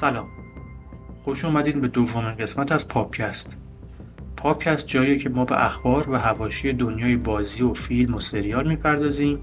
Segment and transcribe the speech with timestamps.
[0.00, 0.28] سلام.
[1.24, 3.56] خوش اومدین به دومین قسمت از پاپ‌کست
[4.36, 9.38] پاپ‌کست جاییه که ما به اخبار و حواشی دنیای بازی و فیلم و سریال می‌پردازیم.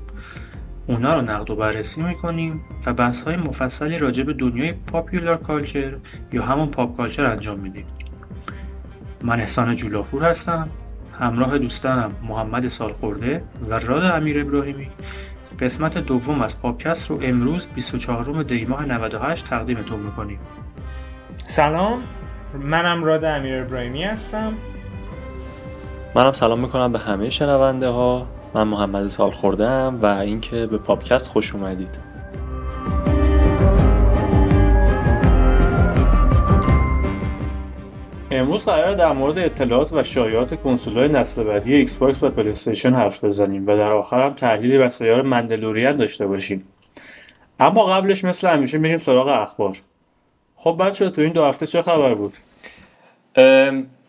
[0.87, 5.97] اونا رو نقد و بررسی می‌کنیم و بحث های مفصلی راجع به دنیای popular culture
[6.33, 7.85] یا همون pop culture انجام میدیم.
[9.21, 10.69] من احسان جولاپور هستم.
[11.19, 14.87] همراه دوستانم محمد سالخورده و راد امیر ابراهیمی.
[15.59, 20.39] قسمت دوم از پاپکست رو امروز 24 دی ماه 98 تقدیمتون می‌کنیم.
[21.45, 22.01] سلام
[22.53, 24.53] منم راد امیر ابراهیمی هستم.
[26.15, 31.55] منم سلام می‌کنم به همه شنونده ها من محمد سالخوردم و اینکه به پاپکست خوش
[31.55, 32.06] اومدید.
[38.31, 43.67] امروز قراره در مورد اطلاعات و شایعات کنسول‌های نسل بعدی Xbox و PlayStation حرف بزنیم
[43.67, 46.63] و در آخر هم تحلیلی رو سریال Mandalorian داشته باشیم.
[47.59, 49.77] اما قبلش مثل همیشه میریم سراغ اخبار.
[50.55, 52.33] خب بچه‌ها تو این دو هفته چه خبر بود؟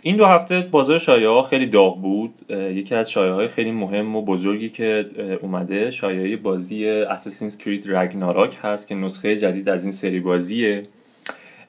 [0.02, 2.34] این دو هفته بازار شایعه ها خیلی داغ بود.
[2.50, 5.06] یکی از شایعه های خیلی مهم و بزرگی که
[5.42, 10.82] اومده شایعه بازی Assassin's Creed Ragnarok هست که نسخه جدید از این سری بازیه.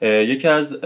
[0.02, 0.80] یکی از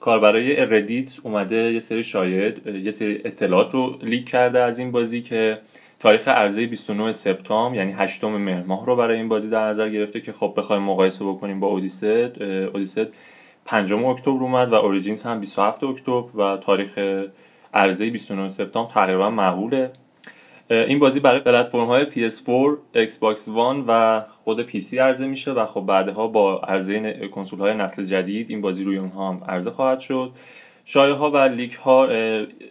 [0.00, 5.22] کاربرای Reddit اومده یه سری شاید یه سری اطلاعات رو leak کرده از این بازی
[5.22, 5.58] که
[5.98, 10.20] تاریخ عرضه 29 سپتامبر یعنی 8 مهر ماه رو برای این بازی در نظر گرفته
[10.20, 13.06] که خب بخوایم مقایسه بکنیم با Odyssey، Odyssey
[13.64, 16.98] 5 اکتبر اومد و Origins هم 27 اکتبر و تاریخ
[17.74, 19.90] عرضه 29 سپتامبر تقریبا معقوله.
[20.70, 25.80] این بازی برای پلتفرم های PS4, Xbox One و خود PC عرضه میشه و خب
[25.80, 30.30] بعدها با عرضه کنسول های نسل جدید این بازی روی اونها هم عرضه خواهد شد.
[30.84, 32.08] شایعه ها و leak ها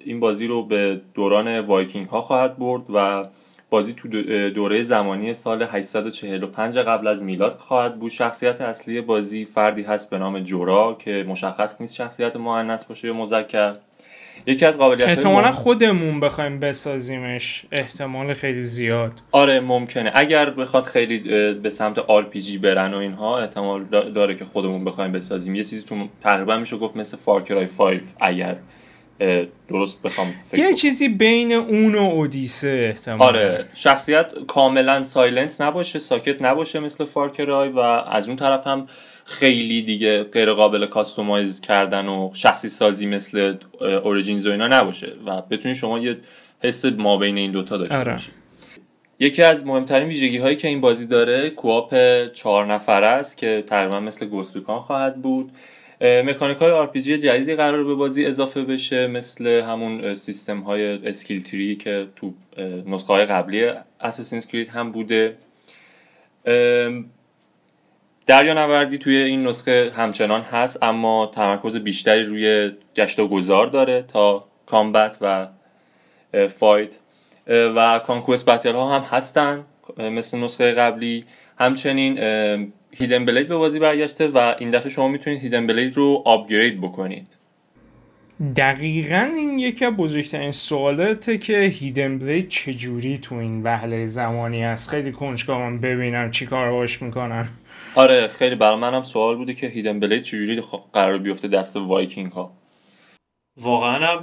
[0.05, 3.25] این بازی رو به دوران وایکینگ ها خواهد برد و
[3.69, 4.07] بازی تو
[4.49, 8.11] دوره زمانی سال 845 قبل از میلاد خواهد بود.
[8.11, 13.13] شخصیت اصلی بازی فردی هست به نام جورا که مشخص نیست شخصیت مؤنث باشه یا
[13.13, 13.75] مذکر.
[14.47, 17.65] یکی از قابلیت احتمالا خودمون بخوایم بسازیمش.
[17.71, 19.11] احتمال خیلی زیاد.
[19.31, 20.11] آره ممکنه.
[20.15, 21.19] اگر بخواد خیلی
[21.53, 22.29] به سمت RPG
[22.61, 25.55] برن و اینها احتمال داره که خودمون بخوایم بسازیم.
[25.55, 28.55] یه چیزی تو تقریبا میشه گفت مثل Far Cry 5 اگر
[29.69, 36.41] درست بخوام یه چیزی بین اون و اودیسه احتمال آره شخصیت کاملا silent نباشه ساکت
[36.41, 38.87] نباشه مثل Far Cry و از اون طرف هم
[39.25, 45.41] خیلی دیگه غیر قابل customize کردن و شخصی سازی مثل Origins و اینا نباشه و
[45.41, 46.17] بتونید شما یه
[46.63, 48.11] حس ما بین این دوتا داشته آره.
[48.11, 48.33] باشید
[49.19, 51.95] یکی از مهمترین ویژگی هایی که این بازی داره co-op
[52.33, 55.51] چهار نفره است که تقریبا مثل Ghost Recon خواهد بود.
[56.01, 61.75] مکانیک های RPG جدیدی قراره به بازی اضافه بشه مثل همون سیستم های skill tree
[61.75, 62.33] که تو
[62.85, 63.71] نسخه های قبلی
[64.01, 65.37] Assassin's Creed هم بوده.
[68.27, 74.45] دریانوردی توی این نسخه همچنان هست اما تمرکز بیشتری روی گشت و گذار داره تا
[74.65, 75.47] combat و
[76.47, 76.99] fight.
[77.47, 79.65] و conquest battle ها هم هستن
[79.97, 81.25] مثل نسخه قبلی.
[81.59, 82.17] همچنین
[82.97, 87.27] هیدن بلید به بازی برگشته و این دفعه شما می‌تونید هیدن بلید رو آپگرید بکنید.
[88.57, 94.89] دقیقا این یکی از بزرگترین سوالاته که هیدن بلید چجوری تو این وهله زمانی هست
[94.89, 95.79] خیلی کنجکاوم.
[95.79, 97.47] ببینم چی کار باش می‌کنن
[97.95, 100.63] آره خیلی برای منم سوال بوده که هیدن بلید چجوری
[100.93, 102.51] قرار بیفته دست وایکینگ ها
[103.61, 104.19] واقعا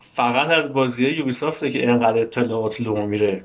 [0.00, 3.44] فقط از بازی یوبیسافته که اینقدر اطلاعات لو میره.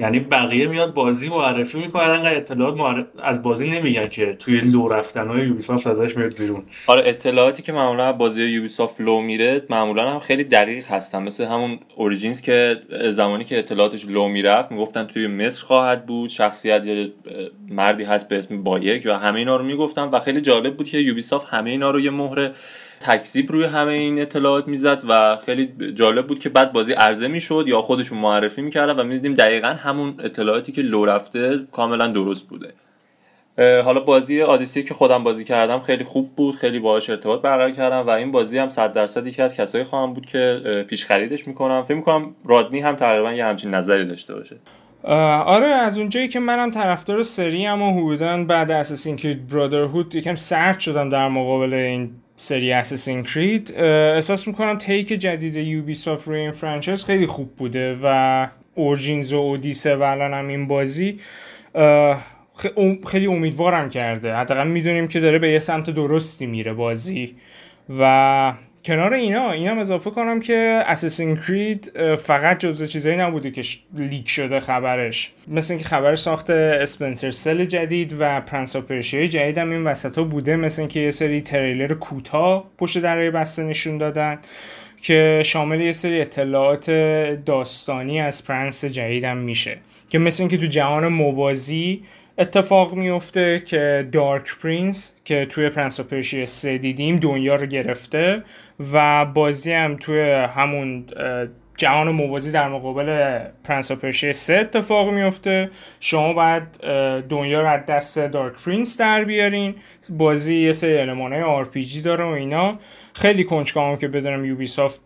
[0.00, 5.28] یعنی بقیه میاد بازی معرفی می‌کنن انقدر اطلاعات از بازی نمیگن که توی لو رفتن
[5.28, 6.62] های Ubisoft ازش میاد بیرون.
[6.86, 11.22] آره اطلاعاتی که معمولا بازی Ubisoft لو میره معمولا هم خیلی دقیق هستن.
[11.22, 12.76] مثل همون Origins که
[13.10, 17.12] زمانی که اطلاعاتش لو می‌رفت می‌گفتن توی مصر خواهد بود شخصیت یه
[17.68, 20.98] مردی هست به اسم Bayek و همه اینا رو می‌گفتن و خیلی جالب بود که
[20.98, 22.50] Ubisoft همه اینا رو یه مهر
[23.00, 27.64] تکذیب روی همه این اطلاعات می‌زد و خیلی جالب بود که بعد بازی عرضه می‌شد
[27.66, 32.72] یا خودشون معرفی می‌کردن و می‌دیدیم دقیقا همون اطلاعاتی که لو رفته کاملا درست بوده.
[33.58, 38.06] حالا بازی آدیسی که خودم بازی کردم خیلی خوب بود خیلی باهاش ارتباط برقرار کردم
[38.06, 41.82] و این بازی هم 100 درصد یکی از کسایی خواهم بود که پیش خریدش می‌کنم.
[41.82, 44.56] فکر می‌کنم رادنی هم تقریبا یه همچین نظری داشته باشه.
[45.44, 50.34] آره از اونجایی که منم طرفدار سری هم و حدودا بعد اساسین کرید برادرهود یکم
[50.34, 52.10] سرد شدم در مقابل این
[52.42, 58.46] سری Assassin's Creed احساس می‌کنم take جدید Ubisoft روی این franchise خیلی خوب بوده و
[58.74, 61.20] Origins و اودیسه و الان هم این بازی
[63.06, 64.34] خیلی امیدوارم کرده.
[64.34, 67.36] حداقل می‌دونیم که داره به یه سمت درستی میره بازی
[67.98, 68.52] و
[68.84, 73.62] کنار اینا اینم اضافه کنم که Assassin's Creed فقط جزو چیزایی نبوده که
[73.96, 75.32] leak شده خبرش.
[75.48, 79.84] مثل اینکه خبر ساخت Splinter Cell جدید و Prince of Persia ی جدید هم این
[79.84, 80.56] وسط ها بوده.
[80.56, 84.38] مثل اینکه یه سری تریلر کوتاه پشت درهای بسته نشون دادن
[85.02, 86.90] که شامل یه سری اطلاعات
[87.46, 89.78] داستانی از Prince جدیدم میشه.
[90.08, 92.02] که مثل اینکه تو جهان موازی
[92.40, 98.42] اتفاق میفته که Dark Prince که توی Prince of Persia سه دیدیم دنیا رو گرفته
[98.92, 101.04] و بازی هم توی همون
[101.76, 105.70] جهان موازی در مقابل Prince of Persia سه اتفاق میفته.
[106.00, 106.62] شما باید
[107.28, 109.74] دنیا رو از دست Dark Prince در بیارین.
[110.10, 112.78] بازی یه سری المانهای RPG داره و اینا.
[113.14, 115.00] خیلی کنجکاوم که بدونم Ubisoft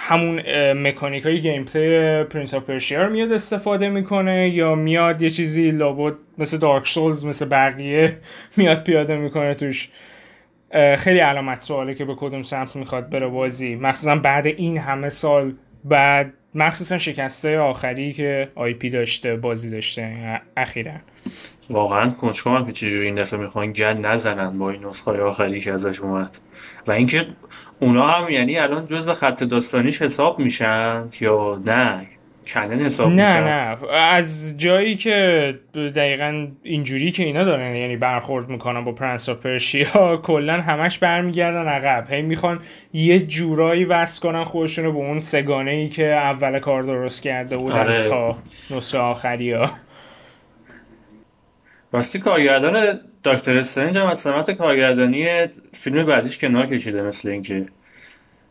[0.00, 0.42] همون
[0.72, 6.56] مکانیک های gameplay Prince of Persia میاد استفاده می‌کنه یا میاد یه چیزی لابد مثل
[6.56, 8.16] Dark Souls مثل بقیه
[8.56, 9.88] میاد پیاده می‌کنه توش.
[10.96, 13.74] خیلی علامت سواله که به کدوم سمت می‌خواد بره بازی.
[13.74, 15.54] مخصوصا بعد این همه سال
[15.84, 20.40] بعد مخصوصا شکست آخری که IP داشته بازی داشته.
[20.56, 20.92] اخیرا.
[21.70, 26.00] واقعا کنجکاوم که چجوری این دفعه می‌خوان گند نزنن با این نسخه آخری که ازش
[26.00, 26.38] اومد.
[26.86, 27.26] و اینکه
[27.80, 32.06] اونا هم یعنی الان جزء خط داستانیش حساب میشن یا نه؟
[32.48, 33.92] کنن حساب نه نه.
[33.92, 40.16] از جایی که دقیقا اینجوری که اینا دارن یعنی برخورد می‌کنن با Prince of Persia
[40.22, 42.12] کلا همش برمیگردن عقب.
[42.12, 42.60] هی می‌خوان
[42.92, 47.78] یه جورایی وصل کنن خودشونو به اون سه‌گانه ای که اول کار درست کرده بودن
[47.78, 48.02] آره.
[48.02, 48.38] تا
[48.70, 49.70] نسخه آخری ها.
[51.92, 55.26] راستی کارگردان دکتر استرنج هم از سمت کارگردانی
[55.72, 57.66] فیلم بعدیش کنار کشیده مثل اینکه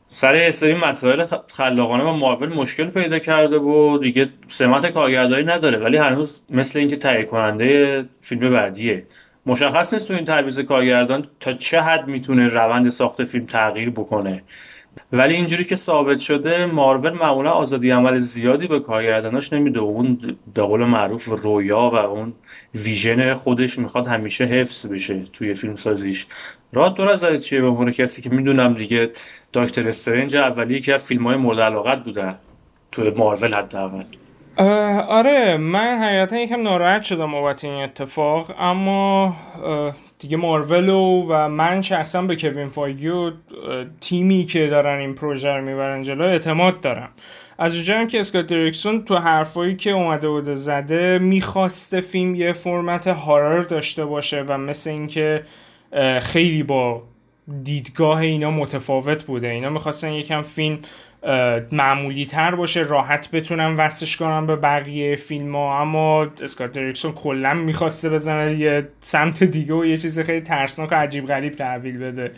[0.09, 5.98] سر سری مسائل خلاقانه با مارول مشکل پیدا کرده و دیگه سمت کارگردانی نداره ولی
[5.98, 9.04] هنوز مثل اینکه تهیه کننده فیلم بعدیه.
[9.45, 14.44] مشخص نیست تو این تعویض کارگردان تا چه حد می‌تونه روند ساخت فیلم تغییر بکنه.
[15.12, 19.80] ولی اینجوری که ثابت شده مارول معمولا آزادی عمل زیادی به کارگرداناش نمیده.
[19.80, 22.33] و اون به قول معروف رویا و اون
[22.75, 26.25] ویژن خودش می‌خواد همیشه حفظ بشه توی فیلم سازیش
[26.74, 29.12] راد دو نظرت چیه؟ به عنوان کسی که می‌دونم دیگه
[29.57, 32.36] دکتر استرنج اولی که فیلم های مورد علاقت بودن
[32.92, 34.04] توی مارول حداقل.
[35.07, 39.36] آره من حقیقتا یکم ناراحت شدم بابت این اتفاق اما
[40.19, 43.31] دیگه مارولو و من شخصا به کوین فایگی
[44.01, 47.10] تیمی که دارن این پروژه رو می‌برن جلو اعتماد دارم.
[47.57, 53.07] از اونجا که اسکات دریکسون تو حرفایی که اومده بوده زده می‌خواسته فیلم یه فرمت
[53.07, 55.44] هارر داشته باشه و مثل اینکه
[56.21, 57.03] خیلی با
[57.63, 59.47] دیدگاه اینا متفاوت بوده.
[59.47, 60.79] اینا می‌خواستن یکم فیلم
[61.71, 67.53] معمولی تر باشه راحت بتونن وصلش کنن به بقیه فیلم ها اما اسکات دریکسون کلا
[67.53, 72.31] می‌خواسته بزنه یه سمت دیگه و یه چیز خیلی ترسناک و عجیب غریب تحویل بده.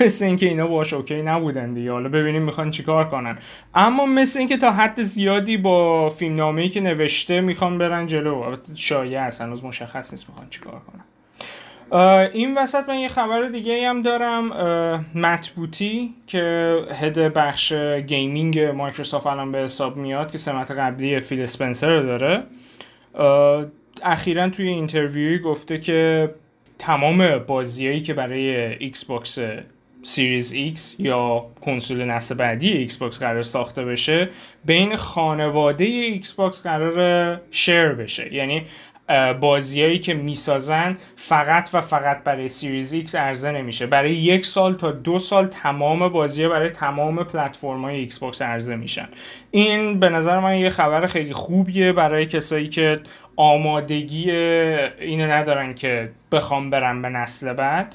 [0.00, 1.92] مثل اینکه اینا باش اوکی نبودن دیگه.
[1.92, 3.38] حالا ببینیم می‌خوان چیکار کنن.
[3.74, 8.56] اما مثل اینکه تا حد زیادی با فیلم نامه‌ای که نوشته می‌خوان برن جلو.
[8.74, 11.04] شایعه هنوز مشخص نیست می‌خوان چیکار کنن.
[11.92, 17.72] این وسط من یه خبر دیگه هم دارم اه، مت بوتی که head بخش
[18.06, 22.42] gaming مایکروسافت الان به حساب میاد که سمت قبلی فیل اسپنسر رو داره.
[24.02, 26.30] اخیرا توی interview ی گفته که
[26.78, 29.38] تمام بازیایی که برای ایکس باکس
[30.02, 34.28] Series X یا کنسول نسل بعدی ایکس باکس قرار ساخته بشه
[34.64, 38.34] بین خانواده ایکس باکس قرار share بشه.
[38.34, 38.62] یعنی
[39.40, 43.86] بازیایی که می‌سازن فقط و فقط برای Series X عرضه نمیشه.
[43.86, 48.76] برای یک سال تا دو سال تمام بازی برای تمام پلتفرم های ایکس باکس عرضه
[48.76, 49.08] میشن.
[49.50, 53.00] این به نظر من یه خبر خیلی خوبیه برای کسایی که
[53.36, 57.94] آمادگی اینو ندارن که بخوان برن به نسل بعد.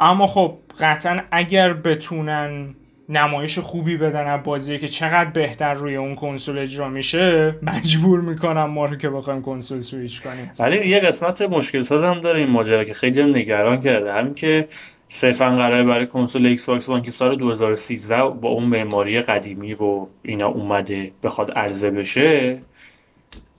[0.00, 2.74] اما خب قطعا اگر بتونن
[3.08, 8.64] نمایش خوبی بدن از بازی که چقدر بهتر روی اون کنسول اجرا میشه مجبور می‌کنن
[8.64, 10.50] ما رو که بخوایم کنسول سویچ کنیم.
[10.58, 14.12] ولی یه قسمت مشکل ساز هم داره این ماجرا که خیلی نگران کرده.
[14.12, 14.68] همین که
[15.08, 20.06] صرفا قراره برای کنسول ایکس باکس وان که سال 2013 با اون معماری قدیمی و
[20.22, 22.58] اینا اومده بخواد عرضه بشه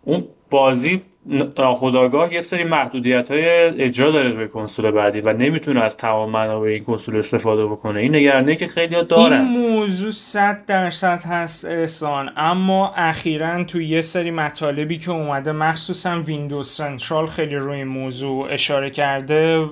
[0.01, 1.01] اون بازی
[1.57, 3.45] ناخودآگاه یه سری محدودیت های
[3.83, 7.99] اجرا داره به کنسول بعدی و نمی‌تونه از تمام منابع این کنسول استفاده بکنه.
[7.99, 9.41] این نگرانیه که خیلی دارن.
[9.41, 16.21] این موضوع صد درصد هست احسان اما اخیرا تو یه سری مطالبی که اومده مخصوصا
[16.21, 19.65] Windows Central خیلی روی این موضوع اشاره کرده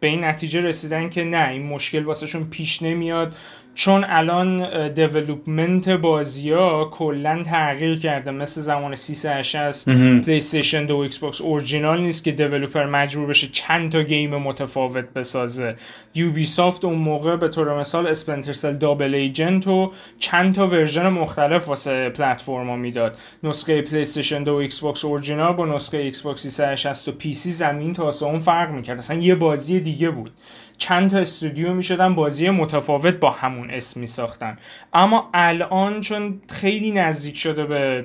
[0.00, 3.34] به این نتیجه رسیدن که نه این مشکل واسهشون پیش نمیاد.
[3.74, 8.30] چون الان development بازی ها کلا تغییر کرده.
[8.30, 9.88] مثل زمان 360
[10.20, 15.12] پلی استیشن دو ایکس باکس اورجینال نیست که developer مجبور بشه چند تا game متفاوت
[15.12, 15.76] بسازه.
[16.14, 21.08] یوبی سافت اون موقع به طور مثال Splinter Cell Double Agent و چند تا version
[21.08, 23.18] مختلف واسه پلتفرما می‌داد.
[23.42, 27.92] نسخه پلی استیشن دو ایکس باکس اورجینال با نسخه ایکس باکس 360 و PC زمین
[27.94, 28.98] تا آسمون فرق می‌کرد.
[28.98, 30.32] اصلا یه بازی دیگه بود.
[30.78, 34.58] چند تا استودیو می‌شدن بازی متفاوت با همون اسم می ساختن
[34.92, 38.04] اما الان چون خیلی نزدیک شده به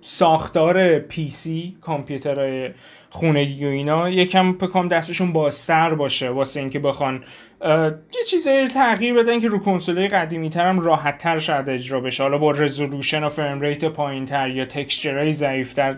[0.00, 2.70] ساختار PC کامپیوترهای
[3.10, 7.24] خونگی و اینا یکم پکام دستشون بازتر باشه واسه اینکه بخوان
[7.64, 12.22] یه چیزایی تغییر بدن که رو کنسولهای قدیمی تر راحت تر اجرا بشه.
[12.22, 15.96] حالا با resolution و frame rate پایین تر یا texture های ضعیف تر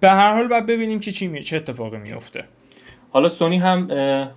[0.00, 1.42] به هر حال باید ببینیم که چی می...
[1.42, 2.44] چه اتفاقی میفته
[3.16, 3.88] حالا سونی هم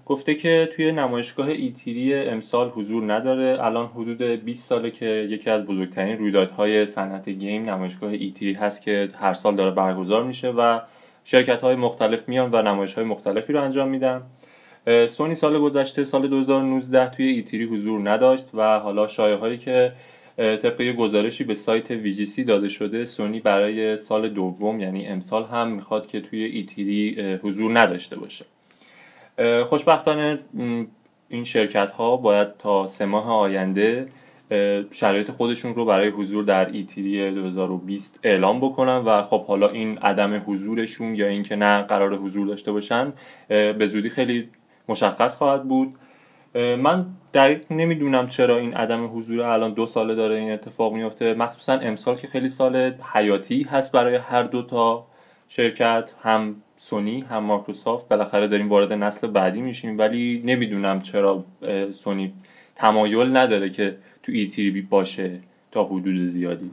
[0.05, 3.65] گفته که توی نمایشگاه ایتیری امسال حضور نداره.
[3.65, 9.07] الان حدود 20 ساله که یکی از بزرگترین رویدادهای صنعت گیم نمایشگاه ایتیری هست که
[9.19, 10.79] هر سال داره برگزار میشه و
[11.23, 14.21] شرکت های مختلف میان و نمایش های مختلفی رو انجام میدن.
[15.07, 19.91] سونی سال گذشته سال 2019 توی ایتیری حضور نداشت و حالا شایعه هایی که
[20.37, 25.67] طبق یه گزارشی به سایت VGC داده شده سونی برای سال دوم یعنی امسال هم
[25.67, 28.45] می‌خواد که توی ایتیری حضور نداشته باشه.
[29.69, 30.39] خوشبختانه
[31.29, 34.07] این شرکت ها باید تا سه ماه آینده
[34.91, 40.43] شرایط خودشون رو برای حضور در ایتیری 2020 اعلام بکنن و خب حالا این عدم
[40.47, 43.13] حضورشون یا اینکه نه قرار حضور داشته باشن
[43.47, 44.49] به زودی خیلی
[44.89, 45.93] مشخص خواهد بود.
[46.55, 51.73] من دقیق نمی‌دونم چرا این عدم حضور الان دو ساله داره این اتفاق میفته مخصوصا
[51.73, 55.05] امسال که خیلی سال حیاتی هست برای هر دو تا
[55.47, 61.45] شرکت هم سونی هم مایکروسافت بالاخره داریم وارد نسل بعدی میشیم ولی نمی‌دونم چرا
[61.91, 62.33] سونی
[62.75, 64.47] تمایل نداره که تو ای
[64.89, 65.39] باشه
[65.71, 66.71] تا حدود زیادی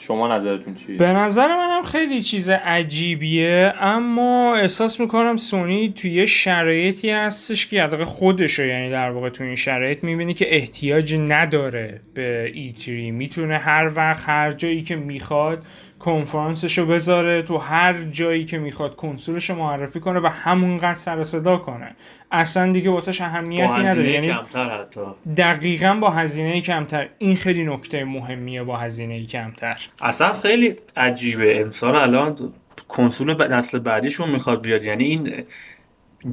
[0.00, 7.10] شما نظرتون چیه؟ به نظر منم خیلی چیز عجیبیه اما احساس می‌کنم سونی توی شرایطی
[7.10, 12.50] هستش که یعنی خودشو یعنی در واقع تو این شرایط می‌بینی که احتیاج نداره به
[12.54, 15.64] ایتری می‌تونه هر وقت هر جایی که می‌خواد
[15.98, 21.96] کنفرانسشو بذاره تو هر جایی که می‌خواد کنسولشو معرفی کنه و همونقدر سر صدا کنه.
[22.32, 24.10] اصلا دیگه واسه اهمیتی نداره.
[24.10, 25.00] یعنی کمتر حتی.
[25.36, 27.08] دقیقا با هزینه کمتر.
[27.18, 29.76] این خیلی نکته مهمیه با هزینه کمتر.
[30.02, 31.60] اصلا خیلی عجیبه.
[31.60, 32.52] امسال الان
[32.88, 34.84] کنسول نسل بعدیشون می‌خواد بیاد.
[34.84, 35.44] یعنی این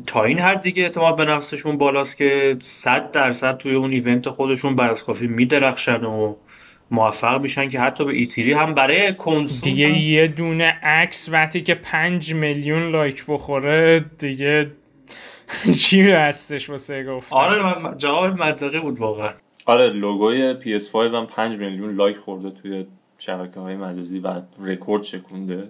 [0.05, 4.75] تا این حد دیگه اعتماد به نفسشون بالاست که 100 درصد توی اون ایونت خودشون
[4.75, 6.35] بر از کافی میدرخشن و
[6.91, 11.75] موفق میشن که حتی به ایتیری هم برای کنسول دیگه یه دونه عکس وقتی که
[11.75, 14.71] 5 میلیون لایک بخوره دیگه
[15.81, 19.29] چی هستش واسه گفت آره جواب منطقی بود واقعا.
[19.65, 22.85] آره لوگوی PS5 هم 5 میلیون لایک خورده توی
[23.17, 25.67] شبکه های مجازی و رکورد شکونده.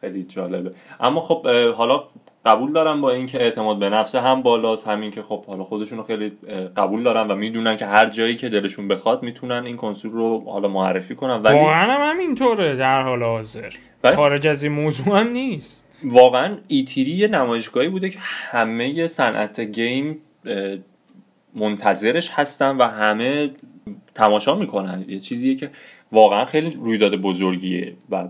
[0.00, 0.72] خیلی جالبه.
[1.00, 2.04] اما خب حالا
[2.48, 6.04] قبول دارم با اینکه اعتماد به نفس هم بالاست همین که خب حالا خودشون رو
[6.04, 6.32] خیلی
[6.76, 10.68] قبول دارن و می‌دونن که هر جایی که دلشون بخواد می‌تونن این کنسول رو حالا
[10.68, 11.42] معرفی کنن.
[11.42, 13.70] ولی واقعا هم همینطوره در حال حاضر.
[14.14, 15.88] خارج از این موضوع هم نیست.
[16.04, 20.18] واقعا ایتیری یه نمایشگاهی بوده که همه صنعت گیم
[21.54, 23.50] منتظرش هستن و همه
[24.14, 25.04] تماشا می‌کنن.
[25.08, 25.70] یه چیزیه که
[26.12, 28.28] واقعا خیلی رویداد بزرگیه و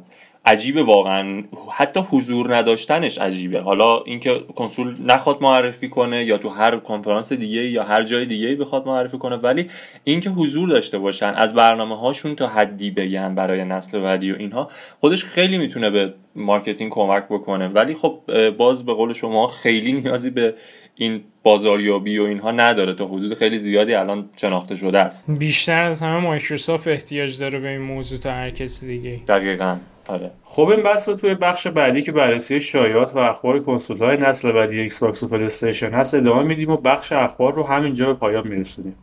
[0.49, 1.43] عجیبه واقعا.
[1.73, 3.61] حتی حضور نداشتنش عجیبه.
[3.61, 8.57] حالا اینکه کنسول نخواد معرفی کنه یا تو هر کنفرانس دیگه یا هر جای دیگه
[8.57, 9.71] بخواد معرفی کنه ولی
[10.05, 14.71] اینکه حضور داشته باشن از برنامه هاشون تا حدی بگن برای نسل بعدی و اینها
[15.01, 17.69] خودش خیلی می‌تونه به marketing کمک بکنه.
[17.69, 20.55] ولی خب باز به قول شما خیلی نیازی به
[20.95, 22.95] این بازاریابی و اینها نداره.
[22.95, 25.31] تا حدود خیلی زیادی الان شناخته شده است.
[25.31, 29.77] بیشتر از همه مایکروسافت احتیاج داره به این موضوع تا هر کسی دیگه دقیقا.
[30.09, 34.17] آره خب این بحث رو توی بخش بعدی که بررسی شایعات و اخبار کنسول های
[34.17, 38.07] نسل بعدی ایکس باکس و پلی استیشن هست ادامه میدیم و بخش اخبار رو همینجا
[38.07, 38.97] به پایان میرسونیم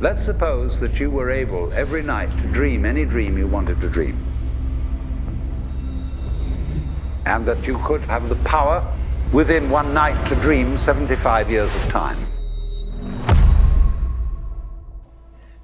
[0.00, 3.88] Let's suppose that you were able every night to dream any dream you wanted to
[3.88, 4.16] dream.
[7.24, 8.78] And that you could have the power
[9.32, 12.18] within one night to dream 75 years of time.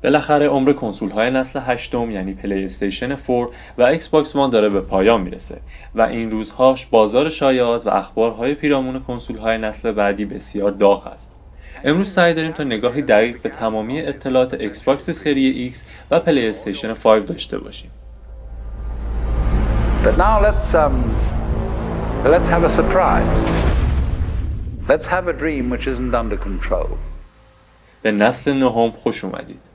[0.03, 4.69] بالاخره عمر کنسول های نسل هشتم یعنی پلی استیشن 4 و ایکس باکس وان داره
[4.69, 5.61] به پایان می‌رسه
[5.95, 11.33] و این روزهاش بازار شایعات و اخبارهای پیرامون کنسول های نسل بعدی بسیار داغ است.
[11.85, 16.49] امروز سعی داریم تا نگاهی دقیق به تمامی اطلاعات ایکس باکس سری ایکس و پلی
[16.49, 17.91] استیشن 5 داشته باشیم.
[20.05, 20.97] But now let's um,
[22.25, 23.39] let's have a surprise.
[24.89, 26.89] Let's have a dream which isn't under control.
[28.03, 29.72] به نسل نهم خوش اومدید.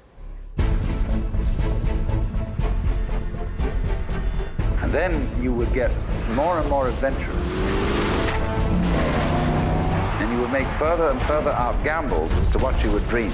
[4.88, 5.92] And then you would get
[6.30, 7.58] more and more adventurous.
[10.22, 13.34] And you would make further and further out gambles as to what you would dream.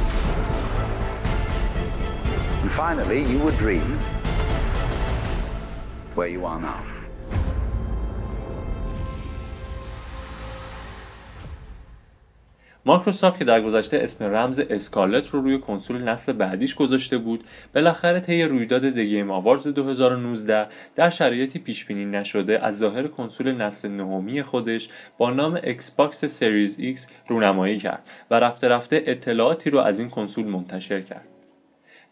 [2.63, 3.99] And finally, you would dream
[6.15, 6.92] where you are now.
[12.85, 17.43] مایکروسافت که در گذشته اسم رمز اسکارلت رو روی کنسول نسل بعدیش گذاشته بود
[17.75, 23.87] بالاخره طی رویداد دگیم آوارز 2019 در شرایطی پیش بینی نشده از ظاهر کنسول نسل
[23.87, 29.79] نهمی خودش با نام ایکس باکس Series X رونمایی کرد و رفته رفته اطلاعاتی رو
[29.79, 31.27] از این کنسول منتشر کرد.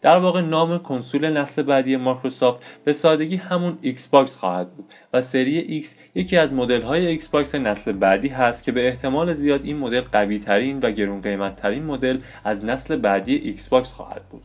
[0.02, 5.20] در واقع نام کنسول نسل بعدی مایکروسافت به سادگی همون ایکس باکس خواهد بود و
[5.20, 9.64] سری X یکی از مدل های ایکس باکس نسل بعدی هست که به احتمال زیاد
[9.64, 14.22] این مدل قوی ترین و گرون قیمت ترین مدل از نسل بعدی ایکس باکس خواهد
[14.30, 14.44] بود.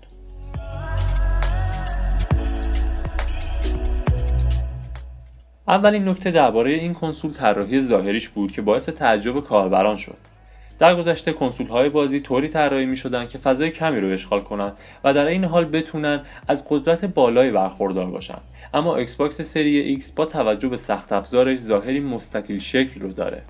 [5.68, 10.27] اولین نکته درباره این کنسول طراحی ظاهریش بود که باعث تعجب کاربران شد.
[10.80, 14.74] در گذشته کنسول های بازی طوری طراحی می شدن که فضای کمی رو اشغال کنند
[15.04, 18.38] و در این حال بتونن از قدرت بالایی برخوردار باشن.
[18.74, 23.42] اما ایکس باکس سری X با توجه به سخت افزارش ظاهری مستطیل شکل رو داره.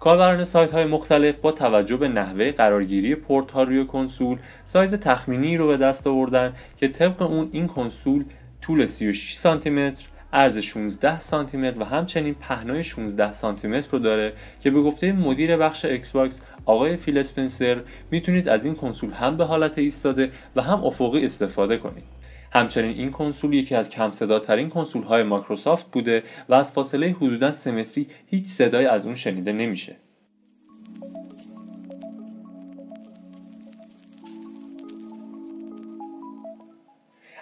[0.00, 5.56] کاربران سایت های مختلف با توجه به نحوه قرارگیری پورت ها روی کنسول سایز تخمینی
[5.56, 8.24] رو به دست آوردن که طبق اون این کنسول
[8.62, 13.98] طول 36 سانتی متر عرض 16 سانتی متر و همچنین پهنای 16 سانتی متر رو
[13.98, 19.10] داره که به گفته مدیر بخش ایکس باکس آقای فیل اسپنسر می‌تونید از این کنسول
[19.10, 22.04] هم به حالت ایستاده و هم افقی استفاده کنید.
[22.52, 27.52] همچنین این کنسول یکی از کم صداترین کنسول های مایکروسافت بوده و از فاصله حدودا
[27.52, 29.96] 3 متری هیچ صدایی از اون شنیده نمیشه.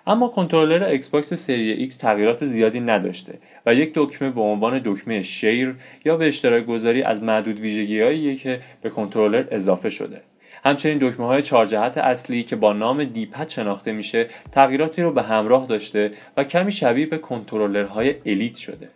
[0.06, 5.22] اما کنترلر ایکس باکس سری X تغییرات زیادی نداشته و یک دکمه به عنوان دکمه
[5.22, 10.22] Share یا به اشتراک گذاری از معدود ویژگی که به کنترلر اضافه شده.
[10.64, 15.22] همچنین دکمه های چهار جهت اصلی که با نام D-pad شناخته میشه تغییراتی رو به
[15.22, 18.88] همراه داشته و کمی شبیه به کنترلرهای Elite شده.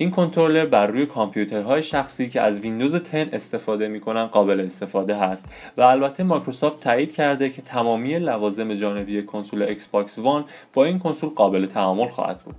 [0.00, 5.48] این کنترلر بر روی کامپیوترهای شخصی که از ویندوز 10 استفاده می‌کنن قابل استفاده هست
[5.76, 10.98] و البته مایکروسافت تایید کرده که تمامی لوازم جانبی کنسول ایکس باکس وان با این
[10.98, 12.54] کنسول قابل تعامل خواهد بود.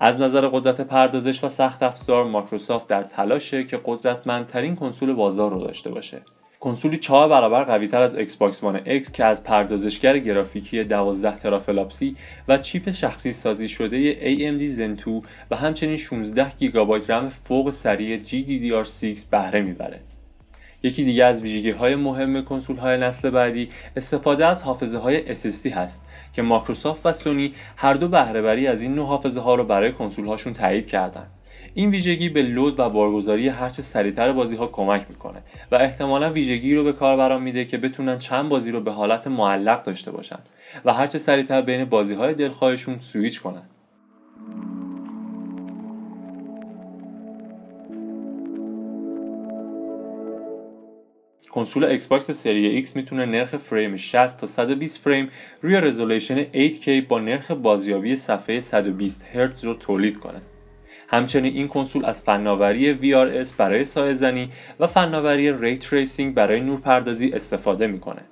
[0.00, 5.60] از نظر قدرت پردازش و سخت افزار مایکروسافت در تلاشه که قدرتمندترین کنسول بازار رو
[5.60, 6.22] داشته باشه.
[6.60, 12.08] کنسولی چهار برابر قویتر از ایکس باکس وان X که از پردازشگر گرافیکی 12 teraflops
[12.08, 12.16] ی
[12.48, 18.20] و چیپ شخصی سازی شده AMD Zen 2 و همچنین 16 گیگابایت رم فوق سریع
[18.20, 20.00] GDDR6 بهره می‌بره.
[20.82, 25.66] یکی دیگه از ویژگی های مهم کنسول های نسل بعدی استفاده از حافظه های SSD
[25.66, 29.92] هست که مایکروسافت و سونی هر دو بهره از این نوع حافظه ها رو برای
[29.92, 31.30] کنسول هاشون تایید کردند.
[31.78, 36.74] این ویژگی به لود و بارگذاری هرچه سریعتر بازی ها کمک می‌کنه و احتمالا ویژگی
[36.74, 40.38] رو به کاربران میده که بتونن چند بازی رو به حالت معلق داشته باشن
[40.84, 43.62] و هرچه سریعتر بین بازی های دلخواهشون سویچ کنن
[51.50, 55.30] کنسول ایکس باکس سری X می‌تونه نرخ فریم 60 تا 120 فریم
[55.62, 60.40] روی رزولوشن 8K با نرخ بازیابی صفحه 120 هرتز رو تولید کنه.
[61.10, 67.30] همچنین این کنسول از فناوری VRS برای سایه زنی و فناوری ray tracing برای نورپردازی
[67.30, 68.22] استفاده می‌کنه.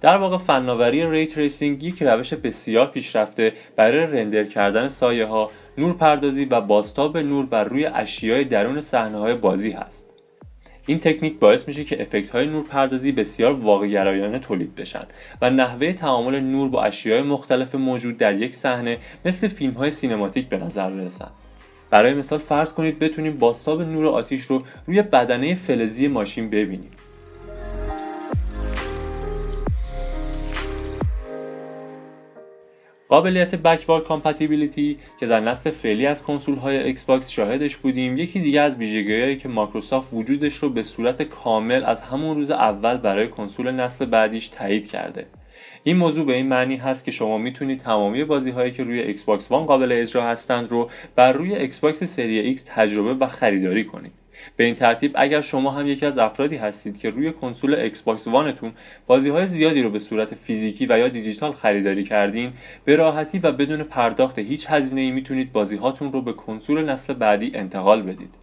[0.00, 6.44] در واقع فناوری ray tracing یک روش بسیار پیشرفته برای رندر کردن سایه ها، نورپردازی
[6.44, 10.10] و بازتاب نور بر روی اشیای درون صحنه های بازی هست.
[10.86, 15.06] این تکنیک باعث میشه که افکت های نور پردازی بسیار واقعی تولید بشن
[15.42, 20.48] و نحوه تعامل نور با اشیای مختلف موجود در یک صحنه مثل فیلم های سینماتیک
[20.48, 21.30] به نظر برسن.
[21.90, 26.90] برای مثال فرض کنید بتونیم بازتاب نور آتیش رو روی بدنه فلزی ماشین ببینیم.
[33.08, 38.40] قابلیت backward compatibility که در نسل فعلی از کنسول های ایکس باکس شاهدش بودیم یکی
[38.40, 43.28] دیگه از ویژگیهایی که مایکروسافت وجودش رو به صورت کامل از همون روز اول برای
[43.28, 45.26] کنسول نسل بعدیش تایید کرده.
[45.84, 49.24] این موضوع به این معنی هست که شما می‌تونید تمامی بازی هایی که روی ایکس
[49.24, 53.84] باکس وان قابل اجرا هستند رو بر روی ایکس باکس سری X تجربه و خریداری
[53.84, 54.12] کنید.
[54.56, 58.28] به این ترتیب اگر شما هم یکی از افرادی هستید که روی کنسول ایکس باکس
[58.28, 58.72] وانتون
[59.06, 62.52] بازی های زیادی رو به صورت فیزیکی و یا دیجیتال خریداری کردین
[62.84, 67.14] به راحتی و بدون پرداخت هیچ هزینه ای می‌تونید بازی هاتون رو به کنسول نسل
[67.14, 68.34] بعدی انتقال بدید.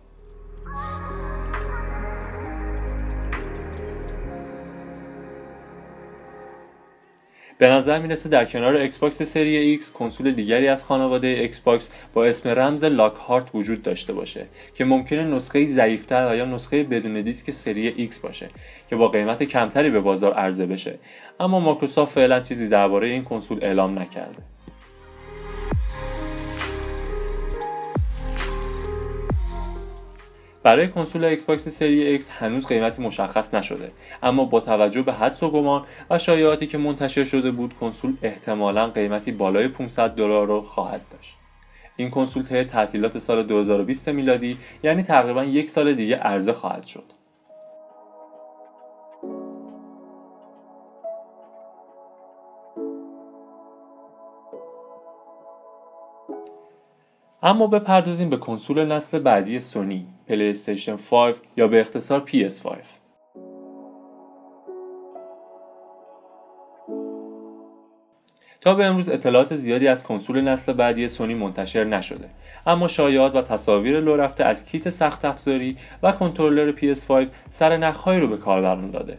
[7.60, 11.92] به نظر می‌رسه در کنار ایکس باکس سری X کنسول دیگری از خانواده ایکس باکس
[12.14, 17.22] با اسم رمز Lockhart وجود داشته باشه که ممکنه نسخه ضعیفتر و یا نسخه بدون
[17.22, 18.50] دیسک سری X باشه
[18.90, 21.00] که با قیمت کمتری به بازار عرضه بشه.
[21.40, 24.57] اما مایکروسافت فعلا چیزی درباره این کنسول اعلام نکرده.
[30.68, 33.92] برای کنسول ایکس باکس سری X هنوز قیمتی مشخص نشده.
[34.24, 38.88] اما با توجه به حدس و گمان و شایعاتی که منتشر شده بود کنسول احتمالا
[38.88, 41.36] قیمتی بالای 500 دلار رو خواهد داشت.
[41.96, 47.17] این کنسول طی تعطیلات سال 2020 میلادی یعنی تقریبا یک سال دیگه عرضه خواهد شد.
[57.44, 62.78] اما بپردازیم به کنسول نسل بعدی سونی پلی استیشن 5 یا به اختصار PS5
[68.62, 72.30] تا به امروز اطلاعات زیادی از کنسول نسل بعدی سونی منتشر نشده.
[72.68, 78.20] اما شایعات و تصاویر لو رفته از کیت سخت افزاری و کنترلر PS5 سر نخهایی
[78.20, 79.18] رو به کاربران داده.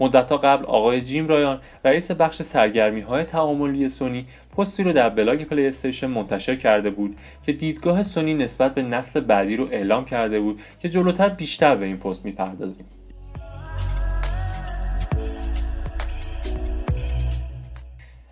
[0.00, 4.26] مدتها قبل آقای جیم رایان رئیس بخش سرگرمی های تعاملی سونی
[4.58, 7.16] پستی رو در بلاگ پلی استیشن منتشر کرده بود
[7.46, 11.86] که دیدگاه سونی نسبت به نسل بعدی رو اعلام کرده بود که جلوتر بیشتر به
[11.86, 12.84] این پست می‌پردازیم.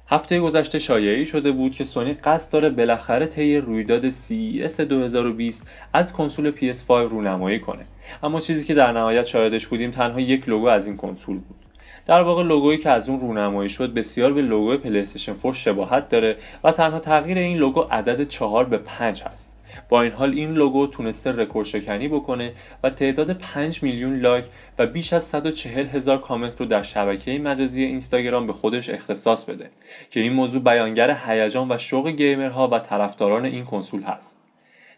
[0.08, 6.12] هفته گذشته شایعی شده بود که سونی قصد داره بالاخره طی رویداد CES 2020 از
[6.12, 7.84] کنسول PS5 رونمایی کنه.
[8.22, 11.65] اما چیزی که در نهایت شاهدش بودیم تنها یک لوگو از این کنسول بود.
[12.06, 16.08] در واقع لوگویی که از اون رونمایی شد بسیار به لوگو پلی استیشن 4 شباهت
[16.08, 19.52] داره و تنها تغییر این لوگو عدد 4 به 5 هست.
[19.88, 24.44] با این حال این لوگو تونسته رکورد شکنی بکنه و تعداد 5 میلیون لایک
[24.78, 29.70] و بیش از 140 هزار کامنت رو در شبکه مجازی اینستاگرام به خودش اختصاص بده
[30.10, 34.45] که این موضوع بیانگر هیجان و شوق گیمرها و طرفداران این کنسول هست.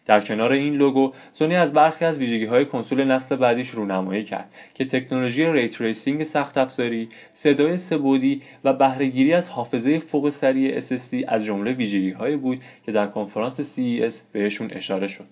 [0.09, 4.53] در کنار این لوگو سونی از برخی از ویژگی های کنسول نسل بعدیش رونمایی کرد
[4.73, 10.79] که تکنولوژی ray tracing سخت افزاری، صدای سه بعدی و بهرهگیری از حافظه فوق سریع
[10.79, 15.27] SSD از جمله ویژگی هایی بود که در کنفرانس CES بهشون اشاره شد.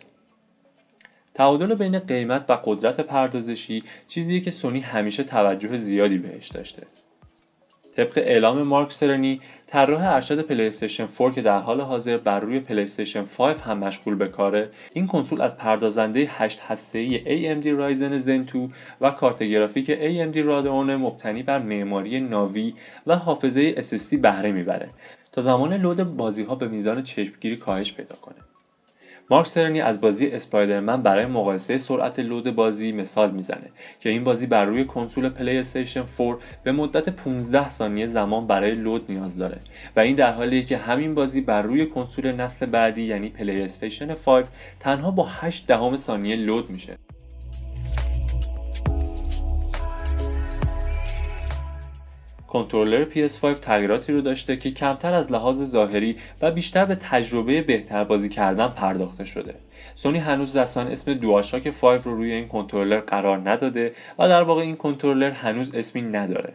[1.34, 6.84] تعادل بین قیمت و قدرت پردازشی چیزیه که سونی همیشه توجه زیادی بهش داشته.
[7.98, 12.60] طبق اعلام مارک سرنی طراح ارشد پلی استیشن 4 که در حال حاضر بر روی
[12.60, 18.26] پلی استیشن 5 هم مشغول به کاره این کنسول از پردازنده 8 هسته‌ای AMD Ryzen
[18.26, 18.70] Zen 2
[19.02, 22.74] و کارت گرافیک AMD Radeon مبتنی بر معماری Navi
[23.08, 24.88] و حافظه SSD بهره می‌بره.
[25.32, 28.47] تا زمان لود بازی ها به میزان چشمگیری کاهش پیدا کنه.
[29.30, 34.48] مارک سرنی از بازی اسپایدرمن برای مقایسه سرعت لود بازی مثال می‌زنه که این بازی
[34.48, 39.60] بر روی کنسول پلی استیشن 4 به مدت 15 ثانیه زمان برای لود نیاز داره
[39.96, 44.14] و این در حالیه که همین بازی بر روی کنسول نسل بعدی یعنی پلی استیشن
[44.14, 44.46] 5
[44.80, 46.98] تنها با 8 دهم ثانیه لود میشه.
[52.48, 58.04] کنترلر PS5 تغییراتی رو داشته که کمتر از لحاظ ظاهری و بیشتر به تجربه بهتر
[58.04, 59.56] بازی کردن پرداخته شده.
[59.96, 64.62] سونی هنوز رسما اسم DualShock 5 رو روی این کنترلر قرار نداده و در واقع
[64.62, 66.54] این کنترلر هنوز اسمی نداره.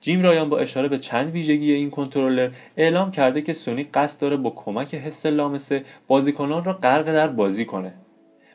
[0.00, 4.36] جیم رایان با اشاره به چند ویژگی این کنترلر اعلام کرده که سونی قصد داره
[4.36, 7.94] با کمک حس لامسه بازیکنان را غرق در بازی کنه.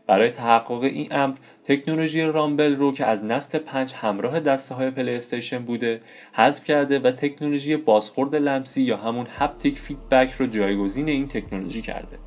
[0.08, 5.16] برای تحقق این امر تکنولوژی rumble رو که از نسل 5 همراه دسته های پلی
[5.16, 6.02] استیشن بوده
[6.34, 12.18] حذف کرده و تکنولوژی بازخورد لمسی یا همون haptic feedback رو جایگزین این تکنولوژی کرده.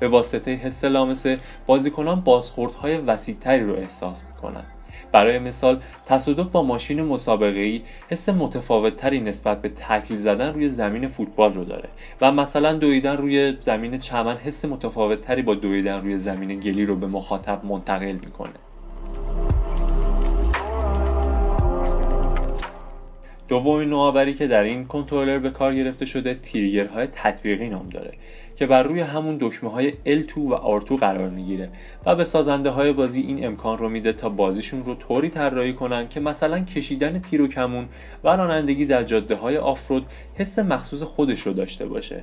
[0.00, 4.64] به واسطه حس لامسه بازیکنان بازخوردهای وسیعتری رو احساس می‌کنن.
[5.14, 10.68] برای مثال تصادف با ماشین مسابقه ای حس متفاوت تری نسبت به تکلیل زدن روی
[10.68, 11.88] زمین فوتبال رو داره
[12.20, 16.96] و مثلا دویدن روی زمین چمن حس متفاوت تری با دویدن روی زمین گلی رو
[16.96, 18.50] به مخاطب منتقل می‌کنه.
[23.48, 28.12] دومین نوآوری که در این کنترلر به کار گرفته شده تریگرهای تطبیقی نام داره.
[28.56, 31.68] که بر روی همون دکمه های L2 و R2 قرار می‌گیره
[32.06, 36.08] و به سازنده های بازی این امکان رو میده تا بازیشون رو طوری طراحی کنن
[36.08, 37.88] که مثلا کشیدن تیر و کمون
[38.24, 42.20] و رانندگی در جاده های off-road حس مخصوص خودش رو داشته باشه.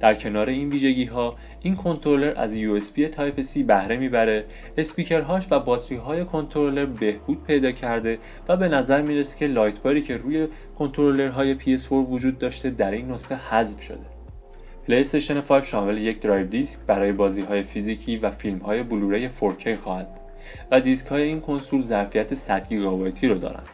[0.00, 4.44] در کنار این ویژگی ها این کنترلر از USB Type C بهره می‌بره
[4.76, 9.96] اسپیکرهاش و باتری های کنترلر بهبود پیدا کرده و به نظر می‌رسه که light bar
[9.96, 14.15] ی که روی کنترلرهای PS4 وجود داشته در این نسخه حذف شده.
[14.94, 19.68] استیشن 5 شامل یک درایو دیسک برای بازی های فیزیکی و فیلم های Blu-ray 4K
[19.68, 20.08] خواهد
[20.70, 23.68] و دیسک های این کنسول ظرفیت 100 گیگابایتی رو دارند.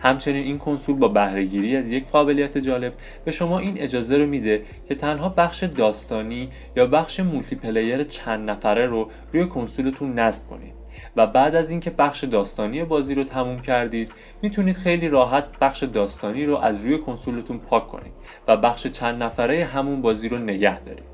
[0.00, 2.92] همچنین این کنسول با بهرهگیری از یک قابلیت جالب
[3.24, 8.86] به شما این اجازه رو میده که تنها بخش داستانی یا بخش multiplayer چند نفره
[8.86, 10.77] رو روی کنسولتون نصب کنید.
[11.18, 16.44] و بعد از اینکه بخش داستانی بازی رو تموم کردید می‌تونید خیلی راحت بخش داستانی
[16.44, 18.12] رو از روی کنسولتون پاک کنید
[18.48, 21.04] و بخش چند نفره همون بازی رو نگه دارید.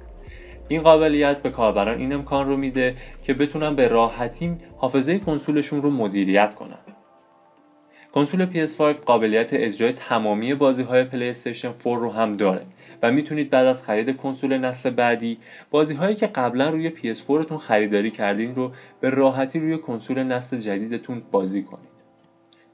[0.69, 5.91] این قابلیت به کاربران این امکان رو میده که بتونن به راحتی حافظه کنسولشون رو
[5.91, 6.79] مدیریت کنن.
[8.13, 12.67] کنسول PS5 قابلیت اجرای تمامی بازی های پلی استیشن 4 رو هم داره.
[13.05, 15.39] و می‌تونید بعد از خرید کنسول نسل بعدی
[15.71, 20.57] بازی هایی که قبلا روی PS4 تون خریداری کردین رو به راحتی روی کنسول نسل
[20.57, 21.89] جدیدتون بازی کنید.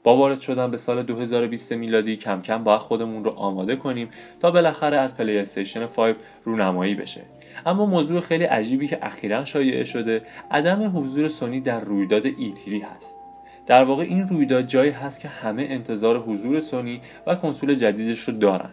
[0.03, 4.51] با وارد شدن به سال 2020 میلادی کم کم باید خودمون رو آماده کنیم تا
[4.51, 7.21] بالاخره از پلی استیشن 5 رونمایی بشه.
[7.65, 13.17] اما موضوع خیلی عجیبی که اخیرا شایع شده عدم حضور سونی در رویداد E3 هست.
[13.65, 18.33] در واقع این رویداد جایی هست که همه انتظار حضور سونی و کنسول جدیدش رو
[18.33, 18.69] دارن.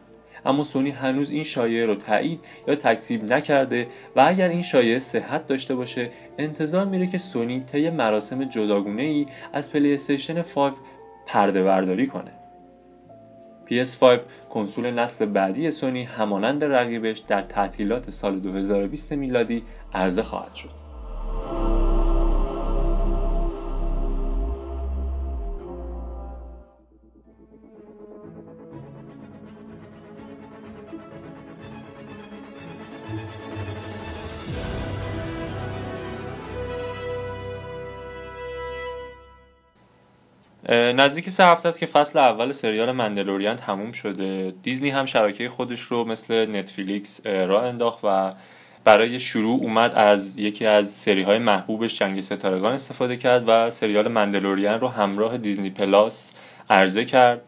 [0.49, 5.47] اما سونی هنوز این شایعه رو تایید یا تکذیب نکرده و اگر این شایعه صحت
[5.47, 10.73] داشته باشه انتظار میره که سونی طی مراسم جداگونه ای از پلی استیشن 5
[11.27, 12.33] پرده برداری کنه
[13.71, 14.19] PS5
[14.51, 19.63] کنسول نسل بعدی سونی همانند رقیبش در تعطیلات سال 2020 میلادی
[19.95, 20.88] عرضه خواهد شد.
[40.93, 44.55] نزدیک سه هفته است که فصل اول سریال مندلوریان تموم شده.
[44.63, 48.33] دیزنی هم شبکه خودش رو مثل نتفلیکس راه انداخت و
[48.85, 54.09] برای شروع اومد از یکی از سری های محبوبش جنگ ستارگان استفاده کرد و سریال
[54.09, 56.33] مندلوریان رو همراه دیزنی پلاس
[56.71, 57.41] عرضه کرد.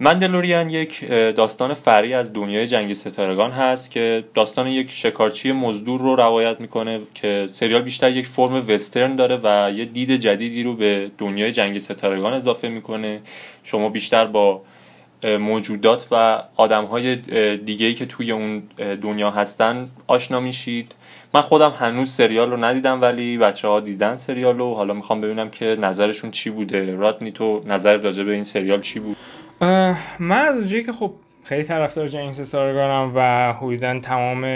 [0.00, 6.16] مندلوریان یک داستان فری از دنیای جنگ ستارگان هست که داستان یک شکارچی مزدور رو
[6.16, 11.10] روایت می‌کنه که سریال بیشتر یک فرم وسترن داره و یه دید جدیدی رو به
[11.18, 13.20] دنیای جنگ ستارگان اضافه می‌کنه.
[13.64, 14.62] شما بیشتر با
[15.24, 17.16] موجودات و آدم های
[17.56, 18.62] دیگه که توی اون
[19.02, 20.94] دنیا هستن آشنا میشید.
[21.34, 24.74] من خودم هنوز سریال رو ندیدم ولی بچه ها دیدن سریال رو.
[24.74, 26.94] حالا می‌خوام ببینم که نظرشون چی بوده.
[26.94, 29.16] رادنی تو نظر راجع به این سریال چی بود؟
[30.18, 31.12] من از جایی که خب
[31.44, 34.46] خیلی طرفدار جنگ ستارگانم و حدودا تمام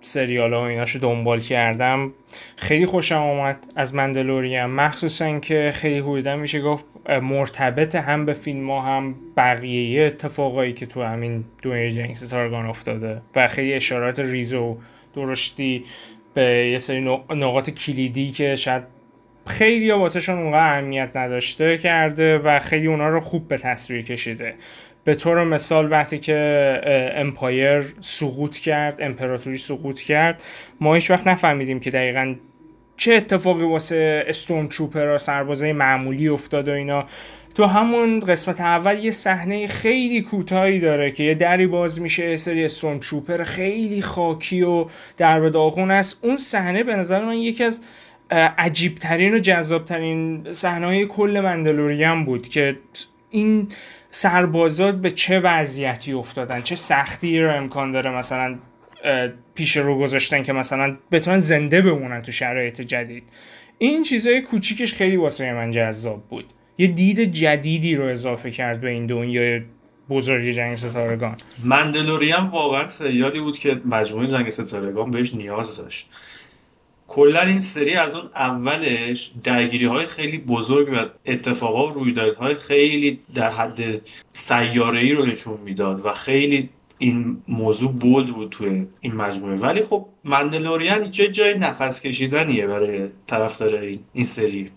[0.00, 2.12] سریال ها و ایناشو دنبال کردم
[2.56, 6.84] خیلی خوشم آمد از مندلوریم مخصوصا که خیلی حدودا میشه گفت
[7.22, 13.22] مرتبط هم به فیلم ها هم بقیه اتفاقایی که تو همین دنیای جنگ ستارگان افتاده
[13.36, 14.54] و خیلی اشارات ریز
[15.14, 15.84] درشتی
[16.34, 17.00] به یه سری
[17.30, 18.82] نقاط کلیدی که شاید
[19.46, 24.54] خیلی ها واسه اونقدر اهمیت نداشته کرده و خیلی اونا رو خوب به تصویر کشیده.
[25.04, 26.80] به طور مثال وقتی که
[27.14, 30.42] Empire سقوط کرد امپراتوری سقوط کرد
[30.80, 32.34] ما هیچ وقت نفهمیدیم که دقیقا
[32.96, 37.06] چه اتفاقی واسه استون تروپر سربازای معمولی افتاد و اینا.
[37.54, 42.36] تو همون قسمت اول یه صحنه خیلی کوتاهی داره که یه دری باز میشه یه
[42.36, 46.18] سری استون تروپر خیلی خاکی و در داغون است.
[46.22, 47.82] اون صحنه به نظر من یکی از
[48.58, 52.78] عجیبترین و جذابترین صحنه کل مندلوریان بود که
[53.30, 53.68] این
[54.10, 58.58] سربازات به چه وضعیتی افتادن چه سختی رو امکان داره مثلا
[59.54, 63.22] پیش رو گذاشتن که مثلا بتونن زنده بمونن تو شرایط جدید.
[63.78, 66.44] این چیزای کوچیکش خیلی واسه من جذاب بود.
[66.78, 69.60] یه دید جدیدی رو اضافه کرد به این دنیای
[70.10, 71.36] بزرگ جنگ ستارگان.
[71.64, 76.10] مندلوریان واقعا سریالی بود که مجموعه جنگ ستارگان بهش نیاز داشت.
[77.14, 83.20] کلا این سری از اون اولش درگیری های خیلی بزرگ و اتفاقا و رویدادهای خیلی
[83.34, 83.80] در حد
[84.32, 89.56] سیاره ای رو نشون می‌داد و خیلی این موضوع بولد بود توی این مجموعه.
[89.56, 93.74] ولی خب مندلوریان چه جای نفس کشیدنیه برای طرفدار
[94.12, 94.70] این, سری.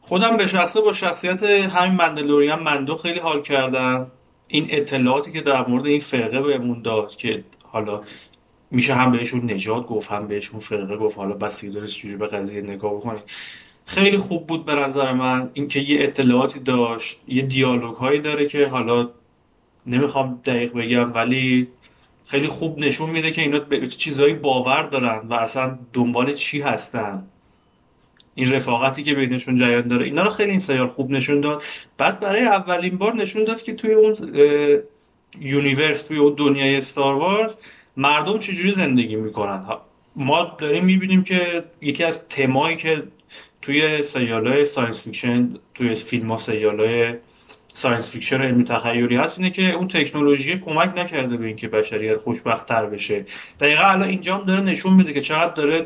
[0.00, 4.06] خودم به شخصه با شخصیت همین مندلوریان مندو خیلی حال کردم.
[4.48, 8.00] این اطلاعاتی که در مورد این فرقه بهمون داد که حالا
[8.70, 11.18] میشه هم بهشون نجات گفت هم بهشون فرقه گفت.
[11.18, 13.20] حالا بستگی داره چجوری به قضیه نگاه بکنی.
[13.86, 18.66] خیلی خوب بود به نظر من اینکه یه اطلاعاتی داشت یه دیالوگ هایی داره که
[18.66, 19.10] حالا
[19.86, 21.68] نمی‌خوام دقیق بگم ولی
[22.26, 27.26] خیلی خوب نشون میده که اینا به چیزایی باور دارن و اصلا دنبال چی هستن.
[28.34, 31.62] این رفاقتی که بینشون جریان داره اینا رو خیلی این سریال خوب نشون داد.
[31.98, 34.16] بعد برای اولین بار نشون داد که توی اون
[35.40, 37.56] universe توی اون دنیای Star Wars
[37.96, 39.64] مردم چجوری زندگی می‌کنن؟
[40.16, 43.02] ما داریم می‌بینیم که یکی از تمایی که
[43.62, 47.14] توی سریالای science fiction توی فیلم ها سریالای
[47.68, 52.66] science fiction علمی تخیلی هست اینه که اون تکنولوژی کمک نکرده به اینکه بشریت خوشبخت
[52.66, 53.24] تر بشه.
[53.60, 55.82] دقیقا الان اینجا هم داره نشون میده که چقدر داره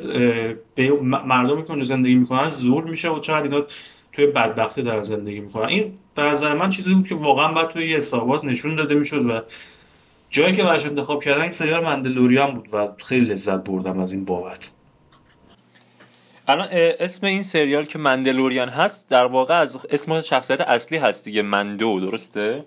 [0.75, 0.93] به
[1.27, 3.67] مردمی که زندگی می‌کنن زور میشه و چقدر اینا
[4.13, 5.69] توی بدبختی دارن زندگی می‌کنن.
[5.69, 8.01] این به نظر من چیزی بود که واقعا باید توی یه
[8.45, 9.41] نشون داده می‌شد و
[10.31, 14.25] جایی که براش انتخاب کردن این سریال Mandalorian بود و خیلی لذت بردم از این
[14.25, 14.69] بابت.
[16.49, 21.43] الان اسم این سریال که Mandalorian هست در واقع از اسم شخصیت اصلی هست دیگه
[21.43, 22.65] Mando درسته؟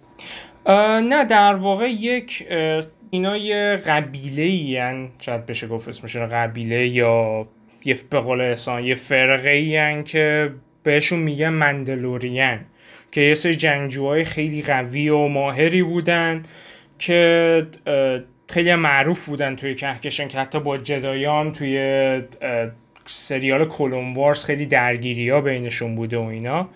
[1.04, 2.48] نه در واقع یک
[3.10, 7.48] اینا یه قبیله ای شاید بشه گفت اسمشون قبیله یا
[7.86, 12.60] یه به قول احسان یه فرقه ای که بهشون میگه مندلوریان
[13.12, 16.44] که یه سری جنگجوهای خیلی قوی و ماهری بودن.
[17.02, 17.68] که
[18.50, 22.22] خیلی معروف بودن توی کهکشان که حتی با جدایان توی
[23.06, 26.70] سریال کلون وارز خیلی درگیری ها بینشون بوده و اینا.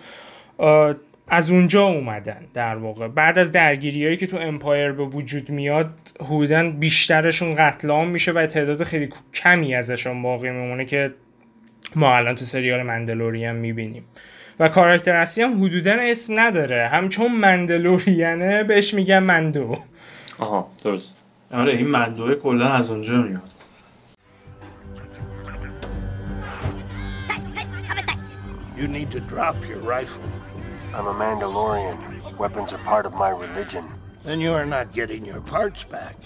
[1.28, 3.08] از اونجا اومدن در واقع.
[3.08, 5.90] بعد از درگیری هایی که تو امپایر به وجود میاد
[6.22, 11.14] حدودا بیشترشون قتل عام میشه و تعداد خیلی کمی ازشون باقی میمونه که
[11.96, 14.06] ما الان تو سریال مندلوریان می‌بینیم.
[14.60, 16.88] و کاراکتر اصلی هم حدودا اسم نداره.
[16.88, 19.78] همچون مندلورینه بهش میگن مندو.
[20.40, 23.52] آها درست آره این مندوه کلا از اونجا میاد
[28.78, 30.30] You need to drop your rifle.
[30.96, 31.98] I'm a Mandalorian.
[32.38, 33.86] Weapons are part of my religion.
[34.28, 36.18] Then you are not getting your parts back.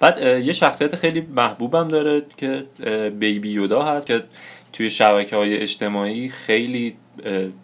[0.00, 2.66] بعد یه شخصیت خیلی محبوبم داره که
[3.18, 4.24] بیبی یودا هست که
[4.72, 6.96] توی شبکه های اجتماعی خیلی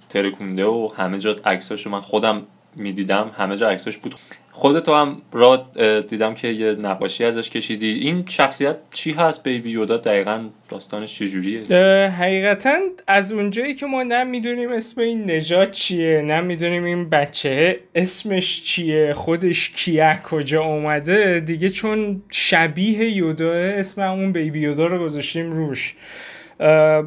[0.09, 2.46] ترکونده و همه جا عکساشو من خودم
[2.78, 4.14] می‌دیدم همه جا عکساش بود.
[4.50, 5.70] خودتو هم را
[6.08, 7.86] دیدم که یه نقاشی ازش کشیدی.
[7.86, 11.62] این شخصیت چی هست؟ بیبی یودا دقیقا داستانش چجوریه؟
[12.08, 19.12] حقیقتا از اونجایی که ما نمی‌دونیم اسم این نجات چیه نمی‌دونیم این بچه اسمش چیه
[19.12, 25.94] خودش کیه کجا اومده دیگه چون شبیه یودا اسم همون بیبی یودا رو گذاشتیم روش.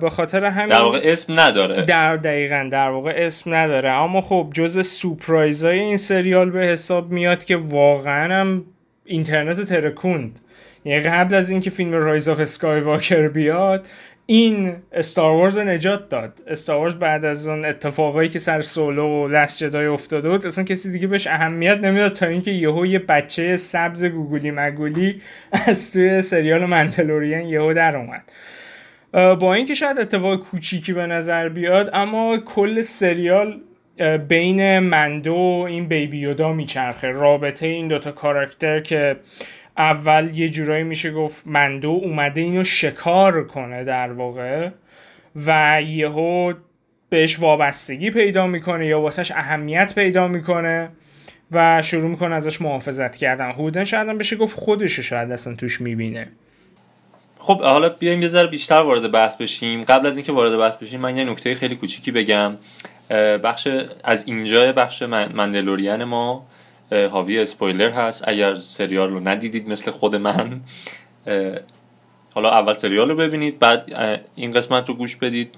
[0.01, 1.81] به خاطر همین در واقع اسم نداره.
[1.81, 3.89] در دقیقا در واقع اسم نداره.
[3.89, 8.65] اما خب جز سپرایز های این سریال به حساب میاد که واقعا هم
[9.05, 10.39] اینترنت ترکوند.
[10.85, 13.87] یعنی قبل از اینکه فیلم Rise of Skywalker بیاد
[14.25, 16.33] این Star Wars نجات داد.
[16.47, 20.63] استار وارز بعد از اون اتفاقایی که سر سولو و Last Jedi افتاده بود اصلا
[20.63, 25.21] کسی دیگه بهش اهمیت نمی‌داد تا اینکه یهو یه بچه سبز گوگولی مگولی
[25.67, 28.23] از توی سریال Mandalorian یهو در اومد.
[29.13, 33.61] با اینکه شاید اتفاق کوچیکی به نظر بیاد اما کل سریال
[34.27, 37.07] بین Mando و این Baby Yoda میچرخه.
[37.07, 39.15] رابطه این دوتا کاراکتر که
[39.77, 44.69] اول یه جورایی میشه گفت مندو اومده اینو شکار کنه در واقع
[45.45, 46.53] و یهو
[47.09, 50.89] بهش وابستگی پیدا می‌کنه یا واسهش اهمیت پیدا می‌کنه
[51.51, 53.51] و شروع می‌کنه ازش محافظت کردن.
[53.51, 56.27] هودن شاید هم بشه گفت خودش شاید اصلا توش می‌بینه.
[57.43, 59.83] خب حالا بیایم یه ذره بیشتر وارد بحث بشیم.
[59.83, 62.57] قبل از اینکه وارد بحث بشیم من یه نکته خیلی کوچیکی بگم.
[63.43, 63.67] بخش
[64.03, 66.45] از اینجا بخش مندلورین ما
[66.91, 68.27] حاوی اسپویلر هست.
[68.27, 70.61] اگر سریال رو ندیدید مثل خود من
[72.35, 73.93] حالا اول سریال رو ببینید بعد
[74.35, 75.55] این قسمت رو گوش بدید.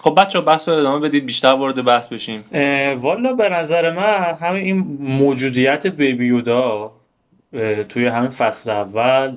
[0.00, 2.44] خب بچه بحث رو ادامه بدید بیشتر وارد بحث بشیم.
[2.96, 6.92] والا به نظر من همین این موجودیت بیبیودا
[7.88, 9.36] توی همین فصل اول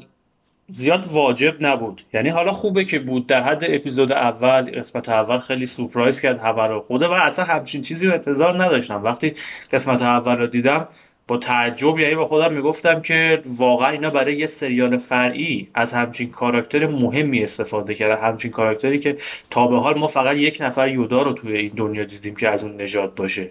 [0.74, 2.02] زیاد واجب نبود.
[2.14, 3.28] یعنی حالا خوبه که بود.
[3.28, 6.80] در حد اپیزود اول قسمت اول خیلی سورپرایز کرد رو.
[6.80, 9.04] خوده و اصلا همچین چیزی رو انتظار نداشتم.
[9.04, 9.34] وقتی
[9.72, 10.88] قسمت اول رو دیدم
[11.28, 16.30] با تعجب یعنی با خودم می‌گفتم که واقعا اینا برای یه سریال فرعی از همچین
[16.30, 19.18] کاراکتر مهمی استفاده کرده همچین کاراکتری که
[19.50, 22.64] تا به حال ما فقط یک نفر یودا رو توی این دنیا دیدیم که از
[22.64, 23.50] اون نجات باشه.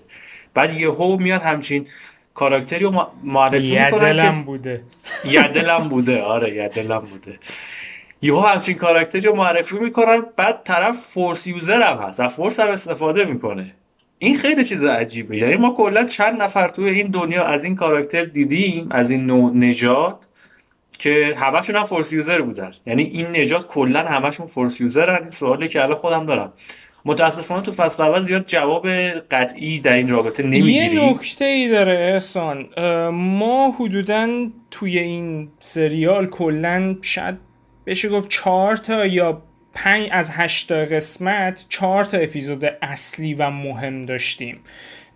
[0.54, 1.86] بعد یهو میاد همچین
[2.38, 4.82] کاراکتری رو معرفی می‌کنن که بوده.
[5.24, 6.22] یدلم بوده.
[6.22, 7.38] آره یدلم بوده.
[8.22, 12.70] یهو همچین کاراکتری رو معرفی می‌کنن بعد طرف فورس یوزر هم هست از فورس هم
[12.70, 13.74] استفاده می‌کنه.
[14.18, 15.36] این خیلی چیز عجیبه.
[15.36, 19.56] یعنی ما کلا چند نفر توی این دنیا از این کاراکتر دیدیم از این نوع
[19.56, 20.16] نجات
[20.98, 22.70] که همشون هم فورس یوزر بودن.
[22.86, 26.52] یعنی این نجات کلا همشون فورس یوزر این سوالی که الان خودم دارم.
[27.08, 28.88] متاسفانه تو فصل اول زیاد جواب
[29.30, 30.72] قطعی در این رابطه نمی‌گیری.
[30.72, 32.68] یه نکته ای داره احسان.
[33.10, 37.34] ما حدودا توی این سریال کلا شاید
[37.86, 39.42] بشه گفت چهار تا یا
[39.72, 44.60] پنج از هشت قسمت چهار تا اپیزود اصلی و مهم داشتیم.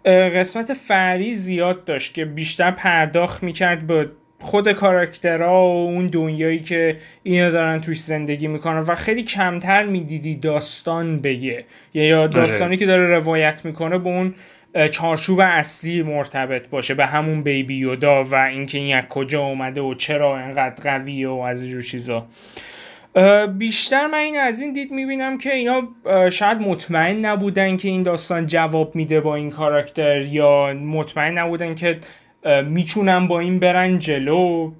[0.04, 4.10] قسمت فری زیاد داشت که بیشتر پرداخت می‌کرد به
[4.42, 10.36] خود کاراکترها و اون دنیایی که اینا دارن توش زندگی می‌کنن و خیلی کمتر می‌دیدی
[10.36, 11.64] داستان بگه.
[11.94, 14.34] یا داستانی که داره روایت می‌کنه به اون
[14.90, 19.94] چارچوب اصلی مرتبط باشه به همون بیبی یودا و اینکه این از کجا اومده و
[19.94, 22.26] چرا انقدر قویه و از اینجور چیزا.
[23.58, 25.82] بیشتر من این از این دید می‌بینم که اینا
[26.30, 31.98] شاید مطمئن نبودن که این داستان جواب میده با این کاراکتر یا مطمئن نبودن که
[32.64, 34.72] می‌تونن با این برن جلو.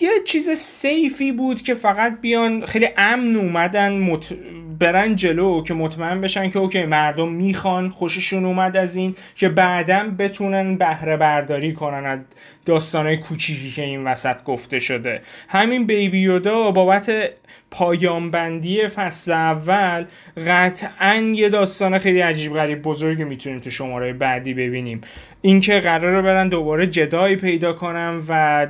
[0.00, 4.34] یه چیز سیفی بود که فقط بیان خیلی امن اومدن مت...
[4.78, 10.10] برن جلو که مطمئن بشن که اوکی مردم می‌خوان خوششون اومد از این که بعدا
[10.18, 12.18] بتونن بهره برداری کنن از
[12.66, 15.20] داستانهای کوچیکی که این وسط گفته شده.
[15.48, 17.30] همین بیبی یودا بابت
[17.70, 20.04] پایانبندی فصل اول
[20.46, 25.00] قطعا یه داستان خیلی عجیب غریب بزرگی می‌تونیم تو شماره بعدی ببینیم.
[25.42, 28.66] اینکه قرار برن دوباره جدایی پیدا کنن و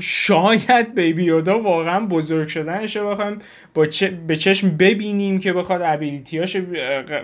[0.00, 3.02] شاید بیبی یودا واقعا بزرگ شدنشه.
[3.02, 3.38] بخوایم
[3.74, 3.86] با
[4.26, 6.56] به چشم ببینیم که بخواد ابیلیتیاش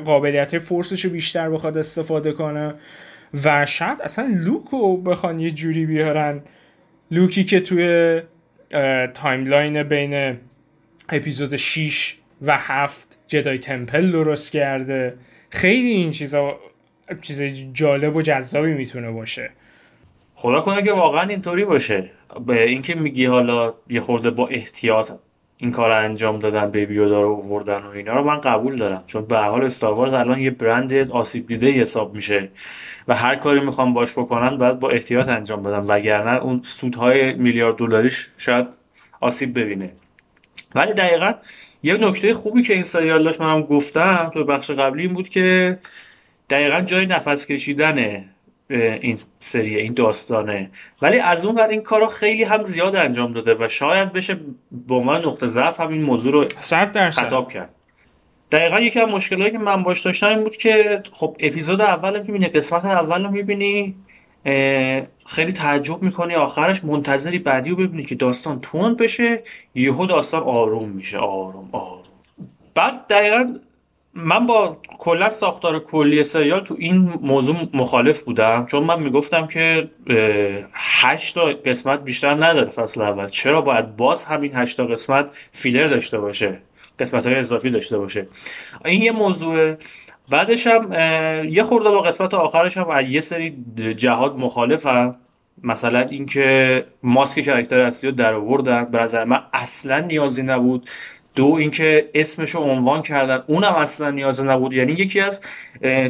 [0.04, 2.74] قابلیت فورسش رو بیشتر بخواد استفاده کنه.
[3.44, 4.64] و شاید اصلا لوک
[5.04, 6.42] بخوان یه جوری بیارن.
[7.10, 8.20] لوکی که توی
[9.14, 10.38] timeline بین
[11.08, 15.14] اپیزود 6 و 7 Jedi Temple درست کرده.
[15.50, 16.58] خیلی این چیزا
[17.22, 17.42] چیز
[17.72, 19.50] جالب و جذابی می‌تونه باشه.
[20.34, 22.10] خدا کنه که واقعا اینطوری باشه.
[22.46, 25.10] به اینکه میگی حالا یه خورده با احتیاط
[25.60, 29.04] این کار انجام دادن Baby Yoda رو آوردن و اینا رو من قبول دارم.
[29.06, 32.48] چون به هر حال Star Wars الان یه برند آسیب دیده حساب میشه
[33.08, 35.78] و هر کاری می‌خوام باش بکنن باید با احتیاط انجام بدن.
[35.78, 38.66] وگرنه اون سودهای میلیارد دلاریش شاید
[39.20, 39.92] آسیب ببینه.
[40.74, 41.32] ولی دقیقا
[41.82, 45.78] یه نکته خوبی که این سریال داشت منم گفتم تو بخش قبلی این بود که
[46.50, 48.24] دقیقا جای نفس کشیدنه.
[48.70, 50.70] این سریه این داستانه.
[51.02, 54.40] ولی از اون ور این کارو خیلی هم زیاد انجام داده و شاید بشه
[54.88, 56.48] به عنوان نقطه ضعف هم این موضوع رو
[57.10, 57.74] خطاب کرد.
[58.52, 62.32] دقیقا یکی از مشکلایی که من باش داشتم این بود که خب اپیزود اول که
[62.32, 63.94] می‌بینی قسمت اول رو می‌بینی
[65.26, 69.42] خیلی تعجب می‌کنی آخرش منتظری بعدی رو ببینی که داستان تون بشه
[69.74, 72.04] یهو داستان آروم میشه آروم آروم.
[72.74, 73.54] بعد دقیقا
[74.20, 79.90] من با کلا ساختار کلی سریال تو این موضوع مخالف بودم چون من می‌گفتم که
[80.72, 83.28] هشت تا قسمت بیشتر نداره فصل اول.
[83.28, 86.58] چرا باید باز همین هشت تا قسمت فیلر داشته باشه؟
[86.98, 88.28] قسمت های اضافی داشته باشه.
[88.84, 89.74] این یه موضوع
[90.28, 90.92] بعدش هم
[91.44, 93.56] یه خورده با قسمت آخرش هم یه سری
[93.96, 95.16] جهاد مخالفم.
[95.62, 98.84] مثلا اینکه ماسک کرکتر اصلی رو در آوردن.
[98.84, 100.90] به نظر من اصلا نیازی نبود.
[101.38, 103.42] دو اینکه اسمش رو عنوان کردن.
[103.46, 104.72] اونم اصلا نیاز نبود.
[104.74, 105.40] یعنی یکی از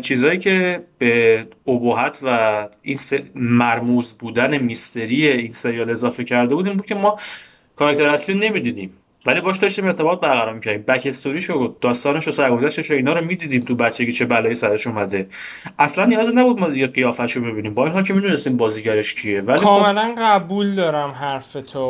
[0.02, 2.98] چیزهایی که به ابهت و این
[3.34, 7.18] مرموز بودن میستری این سریال اضافه کرده بود این بود که ما
[7.76, 8.90] کاراکتر اصلی نمی‌دیدیم.
[9.26, 10.82] ولی باش داشتیم ارتباط برقرار می‌کردیم.
[10.82, 14.86] بک استوریش و داستانش و سرگذشتش و اینا رو می‌دیدیم تو بچگی چه بلایی سرش
[14.86, 15.28] اومده.
[15.78, 17.74] اصلا نیاز نبود ما دیگه قیافش رو ببینیم.
[17.74, 19.40] با این حال که می‌دونستیم بازیگرش کیه.
[19.40, 20.22] ولی خب کاملا خب...
[20.22, 21.80] قبول دارم حرف تو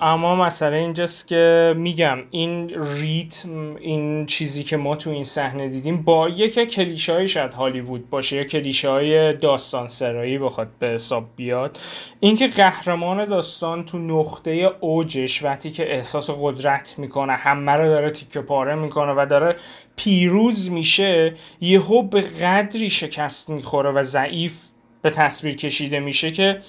[0.00, 6.02] اما مسئله اینجاست که میگم این ریتم این چیزی که ما تو این صحنه دیدیم
[6.02, 11.78] با یک کلیشه شاید هالیوود باشه یا کلیشه های داستان سرایی بخواد به حساب بیاد.
[12.20, 18.40] اینکه قهرمان داستان تو نقطه اوجش وقتی که احساس قدرت می‌کنه همه رو داره تیکه
[18.40, 19.56] پاره می‌کنه و داره
[19.96, 24.58] پیروز میشه یهو به قدری شکست می‌خوره و ضعیف
[25.02, 26.60] به تصویر کشیده میشه که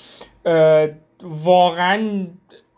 [1.21, 2.27] واقعا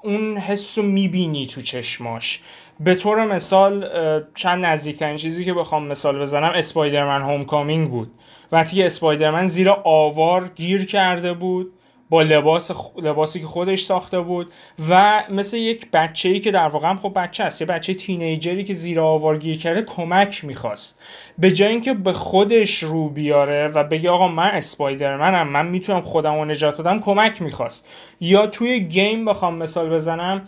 [0.03, 2.41] اون حس رو می‌بینی تو چشماش.
[2.79, 3.89] به طور مثال
[4.35, 8.11] چند نزدیکترین چیزی که بخوام مثال بزنم اسپایدرمن هوم کامینگ بود.
[8.51, 11.73] وقتی اسپایدرمن زیر آوار گیر کرده بود
[12.09, 14.53] با لباس لباسی که خودش ساخته بود
[14.89, 18.63] و مثل یک بچه ای که در واقع هم خب بچه است یه بچه تینیجری
[18.63, 20.99] که زیر آوارگیر کرده کمک می‌خواست.
[21.37, 26.35] به جای اینکه به خودش رو بیاره و بگه آقا من اسپایدرمنم من می‌تونم خودم
[26.35, 27.87] رو نجات بدم کمک می‌خواست.
[28.21, 30.47] یا توی گیم بخوام مثال بزنم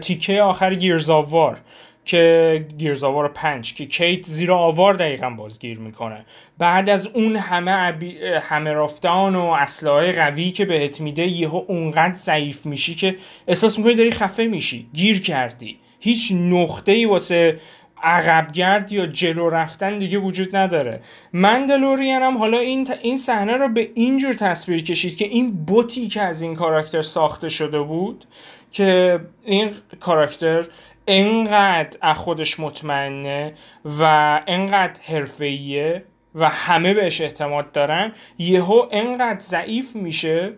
[0.00, 1.60] تیکه آخر گیرزاوار
[2.04, 6.24] که گیرزاوار پنج که کیت زیر آوار دقیقا بازگیر می‌کنه.
[6.58, 8.18] بعد از اون همه عبی...
[8.42, 13.16] همه رفتان و اسلحه قوی که بهت میده یهو اونقدر ضعیف میشی که
[13.48, 14.86] احساس می‌کنی داری خفه میشی.
[14.92, 15.78] گیر کردی.
[16.00, 17.58] هیچ نقطه ای واسه
[18.02, 21.00] عقبگرد یا جلو رفتن دیگه وجود نداره.
[21.32, 26.22] مندلورین هم حالا این این صحنه رو به اینجور تصویر کشید که این بوتی که
[26.22, 28.24] از این کاراکتر ساخته شده بود
[28.72, 29.70] که این
[30.00, 30.66] کاراکتر
[31.06, 33.54] انقدر از خودش مطمئنه
[33.84, 34.02] و
[34.46, 36.04] انقدر حرفه‌ایه
[36.34, 40.52] و همه بهش اعتماد دارن یهو انقدر ضعیف میشه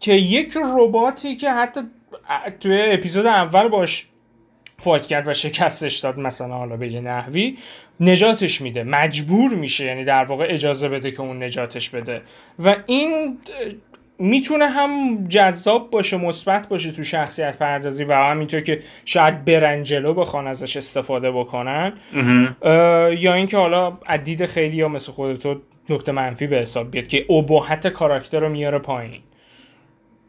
[0.00, 1.80] که یک رباتی که حتی
[2.60, 4.08] توی اپیزود اول باش
[4.78, 7.58] فایت کرد و شکستش داد مثلا حالا به یه نحوی
[8.00, 12.22] نجاتش میده مجبور میشه یعنی در واقع اجازه بده که اون نجاتش بده.
[12.58, 13.38] و این
[14.18, 20.46] می‌تونه هم جذاب باشه مثبت باشه تو شخصیت پردازی و همینطور که شاید برنجلو بخوان
[20.46, 21.92] ازش استفاده بکنن.
[23.18, 25.60] یا اینکه حالا عدید خیلی یا مثل خودتو
[25.90, 29.20] نکته منفی به حساب بیاد که ابهت کاراکتر رو میاره پایین.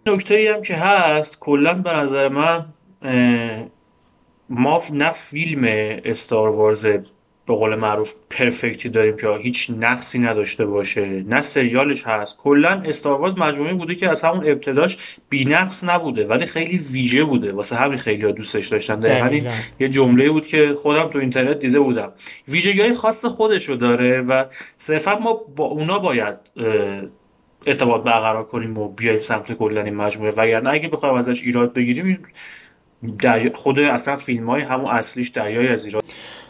[0.06, 2.66] نکته ای هم که هست کلا به نظر من
[4.50, 5.64] ما نه فیلم
[6.06, 6.88] استار وارز
[7.48, 11.06] به قول معروف پرفکتی داریم که هیچ نقصی نداشته باشه.
[11.06, 12.38] نه سریالش هست.
[12.38, 14.98] کلا استاروارز مجموعه بوده که از همون ابتداش
[15.32, 17.52] نقص نبوده ولی خیلی ویژه بوده.
[17.52, 19.00] واسه همین خیلی ها دوستش داشتن.
[19.00, 19.50] دقیقا.
[19.80, 22.12] یه جمله بود که خودم تو اینترنت دیده بودم.
[22.48, 24.46] ویژگی های خاص خودشو داره و
[24.78, 26.36] صرفا ما با اونا باید
[27.66, 30.32] ارتباط برقرار کنیم و بیایم سمت کلا این مجموعه.
[30.32, 32.24] وگرنه اگه بخوایم ازش ایراد بگیریم
[33.20, 36.02] در خود اصلا فیلم های همون اصلیش دریای از ایران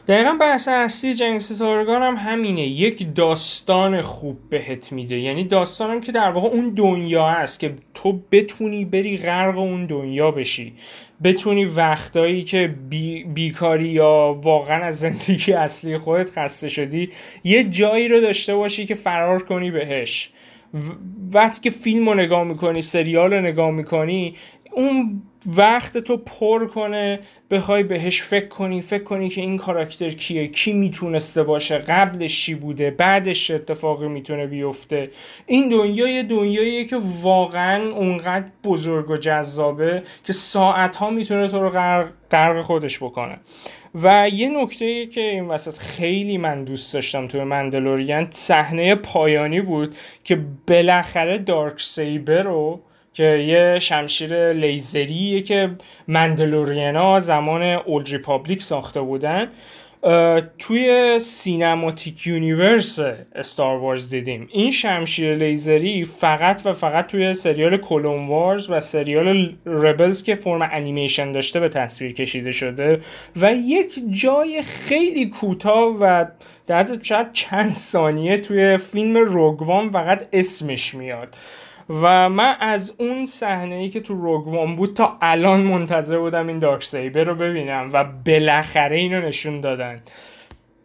[0.08, 2.62] دقیقا بحث اصلی جنگ ستارگان هم همینه.
[2.62, 5.20] یک داستان خوب بهت میده.
[5.20, 10.32] یعنی داستانم که در واقع اون دنیا هست که تو بتونی بری غرق اون دنیا
[10.32, 10.74] بشی.
[11.24, 17.10] بتونی وقتایی که بی، بیکاری یا واقعا از زندگی اصلی خودت خسته شدی
[17.43, 20.30] یه جایی رو داشته باشی که فرار کنی بهش.
[21.34, 24.36] وقتی که فیلم رو نگاه می‌کنی سریال رو نگاه می‌کنی
[24.72, 27.20] اون وقت تو پر کنه
[27.52, 32.56] بخوای بهش فکر کنی فکر کنی که این کاراکتر کیه کی می‌تونسته باشه قبلش چی
[32.56, 35.12] بوده بعدش اتفاقی می‌تونه بیفته.
[35.46, 41.62] این دنیا یه دنیاییه که واقعا اونقدر بزرگ و جذابه که ساعت ها می‌تونه تو
[41.62, 41.70] رو
[42.32, 43.40] غرق خودش بکنه.
[43.96, 49.96] و یه نکته که این وسط خیلی من دوست داشتم توی Mandalorian صحنه پایانی بود
[50.24, 52.82] که بالاخره Darksaber رو
[53.18, 55.70] که یه شمشیر لیزریه که
[56.08, 59.47] Mandalorian ا زمان Old Republic ساخته بودن
[60.59, 62.99] توی cinematic universe
[63.36, 64.47] Star Wars دیدیم.
[64.51, 70.70] این شمشیر لیزری فقط و فقط توی سریال Clone Wars و سریال Rebels که فرم
[70.72, 72.99] انیمیشن داشته به تصویر کشیده شده
[73.36, 76.26] و یک جای خیلی کوتاه و
[76.68, 81.36] در شاید چند ثانیه توی فیلم روگوان فقط اسمش میاد.
[81.90, 86.60] و من از اون صحنه ای که تو روگوان بود تا الان منتظر بودم این
[86.60, 90.02] دارک سیبر رو ببینم و بالاخره اینو نشون دادن.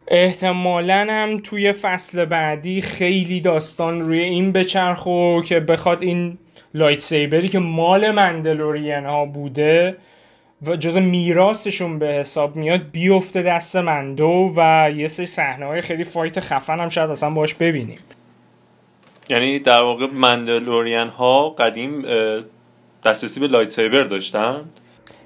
[0.09, 6.39] احتمالا هم توی فصل بعدی خیلی داستان روی این بچرخو که بخواد این
[6.75, 9.97] لایت سیبری که مال مندلورین ها بوده
[10.67, 16.05] و جز میراثشون به حساب میاد بیفته دست Mando و یه سری صحنه های خیلی
[16.05, 17.99] fight خفن هم شاید اصلا باش ببینیم.
[19.33, 22.05] یعنی در واقع Mandalorian ها قدیم
[23.05, 24.65] دسترسی به lightsaber داشتن.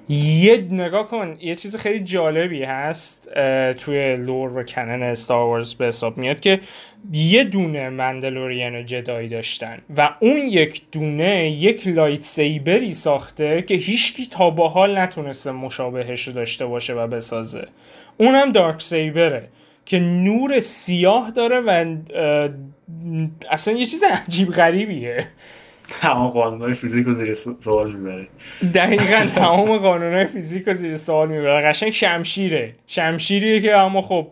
[0.09, 3.33] یه نگاه کن یه چیز خیلی جالبی هست
[3.73, 6.59] توی lore و canon Star Wars به حساب میاد که
[7.11, 13.61] یه دونه Mandalorian و Jedi ی داشتن و اون یک دونه یک lightsaber ی ساخته
[13.61, 17.67] که هیچکی تا با حال نتونسته مشابهش رو داشته باشه و بسازه.
[18.17, 19.49] اونم دارک سیبره
[19.87, 21.95] که نور سیاه داره و
[23.51, 25.27] اصلا یه چیز عجیب غریبیه.
[26.01, 28.27] تمام قانون فیزیک رو زیر سوال می‌بره.
[28.73, 31.65] دقیقا تمام قانون فیزیک رو زیر سوال می‌بره.
[31.65, 32.75] قشنگ شمشیره.
[32.87, 34.27] شمشیریه که اما خب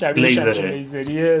[0.00, 1.40] شبیه شمشیر لیزری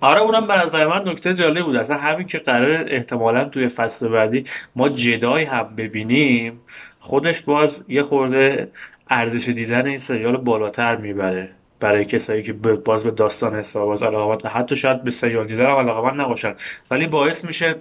[0.00, 1.76] آره اونم به نظر من نکته جالب بود.
[1.76, 4.44] اصلا همین که قرار احتمالا توی فصل بعدی
[4.76, 6.60] ما Jedi هم ببینیم
[7.00, 8.70] خودش باز یه خورده
[9.12, 11.48] ارزش دیدن این سریال بالاتر می‌بره.
[11.80, 15.76] برای کسایی که باز به داستان Star Wars علاقه حتی شاید به سریال دیدن هم
[15.76, 16.54] علاقه نباشن.
[16.90, 17.74] ولی باعث میشه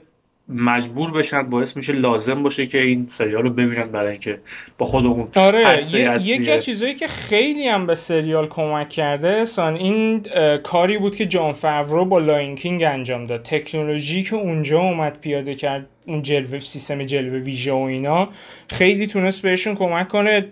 [0.50, 4.40] مجبور بشن باعث میشه لازم باشه که این سریال رو ببینن برای اینکه
[4.78, 5.78] با خودمون آره
[6.24, 10.24] یکی از چیزایی که خیلی هم به سریال کمک کرده احسان این
[10.64, 13.44] کاری بود که Jon Favreau با Lion King انجام داد.
[13.44, 18.30] تکنولوژی که اونجا اومد پیاده کرد اون جلوه سیستم جلوه ویژه و اینا
[18.70, 20.46] خیلی تونست بهشون کمک کنه.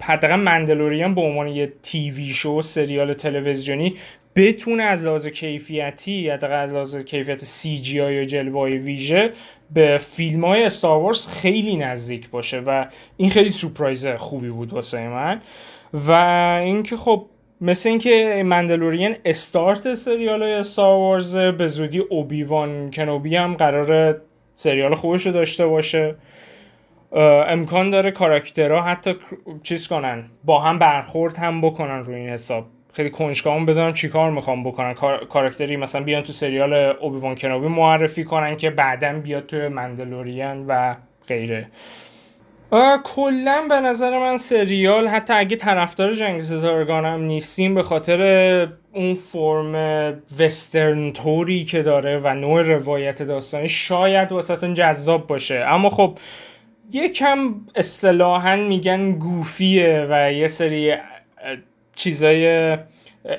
[0.00, 3.94] حداقل مندلوریان به عنوان یه تیوی شو سریال تلویزیونی
[4.36, 9.32] بتونه از لحاظ کیفیتی یا از لحاظ کیفیت سی جی آی و جلوه ویژه
[9.74, 12.86] به فیلم های استاروارز خیلی نزدیک باشه و
[13.16, 15.40] این خیلی سورپرایز خوبی بود واسه من.
[15.94, 16.10] و
[16.64, 17.26] اینکه خب
[17.60, 24.20] مثل اینکه مندلورین استارت سریال های استاروارز به زودی اوبیوان کنوبی هم قرار
[24.54, 26.14] سریال خوبش رو داشته باشه.
[27.14, 29.16] امکان داره کاراکترها حتی
[29.62, 32.66] چیز کنن با هم برخورد هم بکنن روی این حساب.
[32.92, 34.94] خیلی کنجکاوم بدونم چیکار می‌خوام بکنن.
[35.28, 40.94] کاراکتری مثلا بیان تو سریال اوبیوان کنوبی معرفی کنن که بعدا بیاد تو مندلورین و
[41.28, 41.68] غیره.
[43.04, 49.74] کلا به نظر من سریال حتی اگه طرفدار جنگ ستارگانم نیستیم به خاطر اون فرم
[50.38, 55.64] وسترن توری که داره و نوع روایت داستانی شاید واسهتون جذاب باشه.
[55.68, 56.18] اما خب
[56.92, 60.94] یکم اصطلاحا میگن گوفیه و یه سری
[61.94, 62.76] چیزای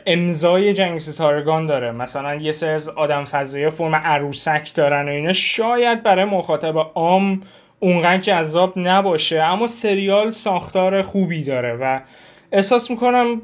[0.05, 1.91] امضای جنگ ستارگان داره.
[1.91, 5.33] مثلا یه سری از آدم فضایی فرم عروسک دارن و اینا.
[5.33, 7.41] شاید برای مخاطب عام
[7.79, 11.99] اونقدر جذاب نباشه اما سریال ساختار خوبی داره و
[12.51, 13.41] احساس می‌کنم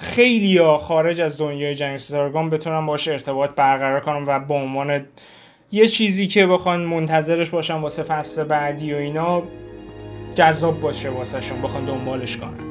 [0.00, 5.06] خیلی خارج از دنیای جنگ ستارگان بتونم باش ارتباط برقرار کنم و به عنوان
[5.72, 9.42] یه چیزی که بخوان منتظرش باشن واسه فصل بعدی و اینا
[10.34, 12.70] جذاب باشه واسه شون بخوان دنبالش کنن.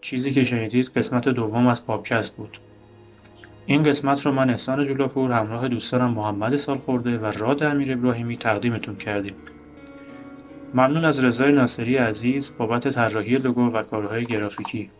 [0.00, 2.58] چیزی که شنیدید قسمت دوم از پاپکست بود.
[3.66, 8.96] این قسمت رو من احسان جولاپور همراه دوستانم محمد خورده و راد امیر ابراهیمی تقدیمتون
[8.96, 9.34] کردیم.
[10.74, 14.90] ممنون از رضای ناصری عزیز بابت طراحی لوگو و کارهای گرافیکی.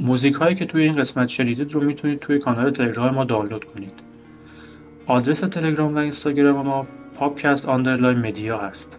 [0.00, 3.92] موزیک هایی که توی این قسمت شنیدید رو می‌تونید توی کانال تلگرام ما دانلود کنید.
[5.06, 6.86] آدرس تلگرام و اینستاگرام ما
[7.16, 8.98] Popcast underline media هست.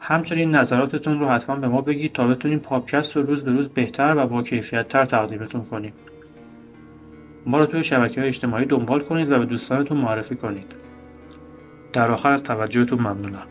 [0.00, 4.14] همچنین نظراتتون رو حتما به ما بگید تا بتونیم Popcast رو روز به روز بهتر
[4.16, 5.92] و با کیفیت تر تقدیمتون کنیم.
[7.46, 10.72] ما رو توی شبکه های اجتماعی دنبال کنید و به دوستانتون معرفی کنید.
[11.92, 13.46] در آخر از توجهتون ممنونم.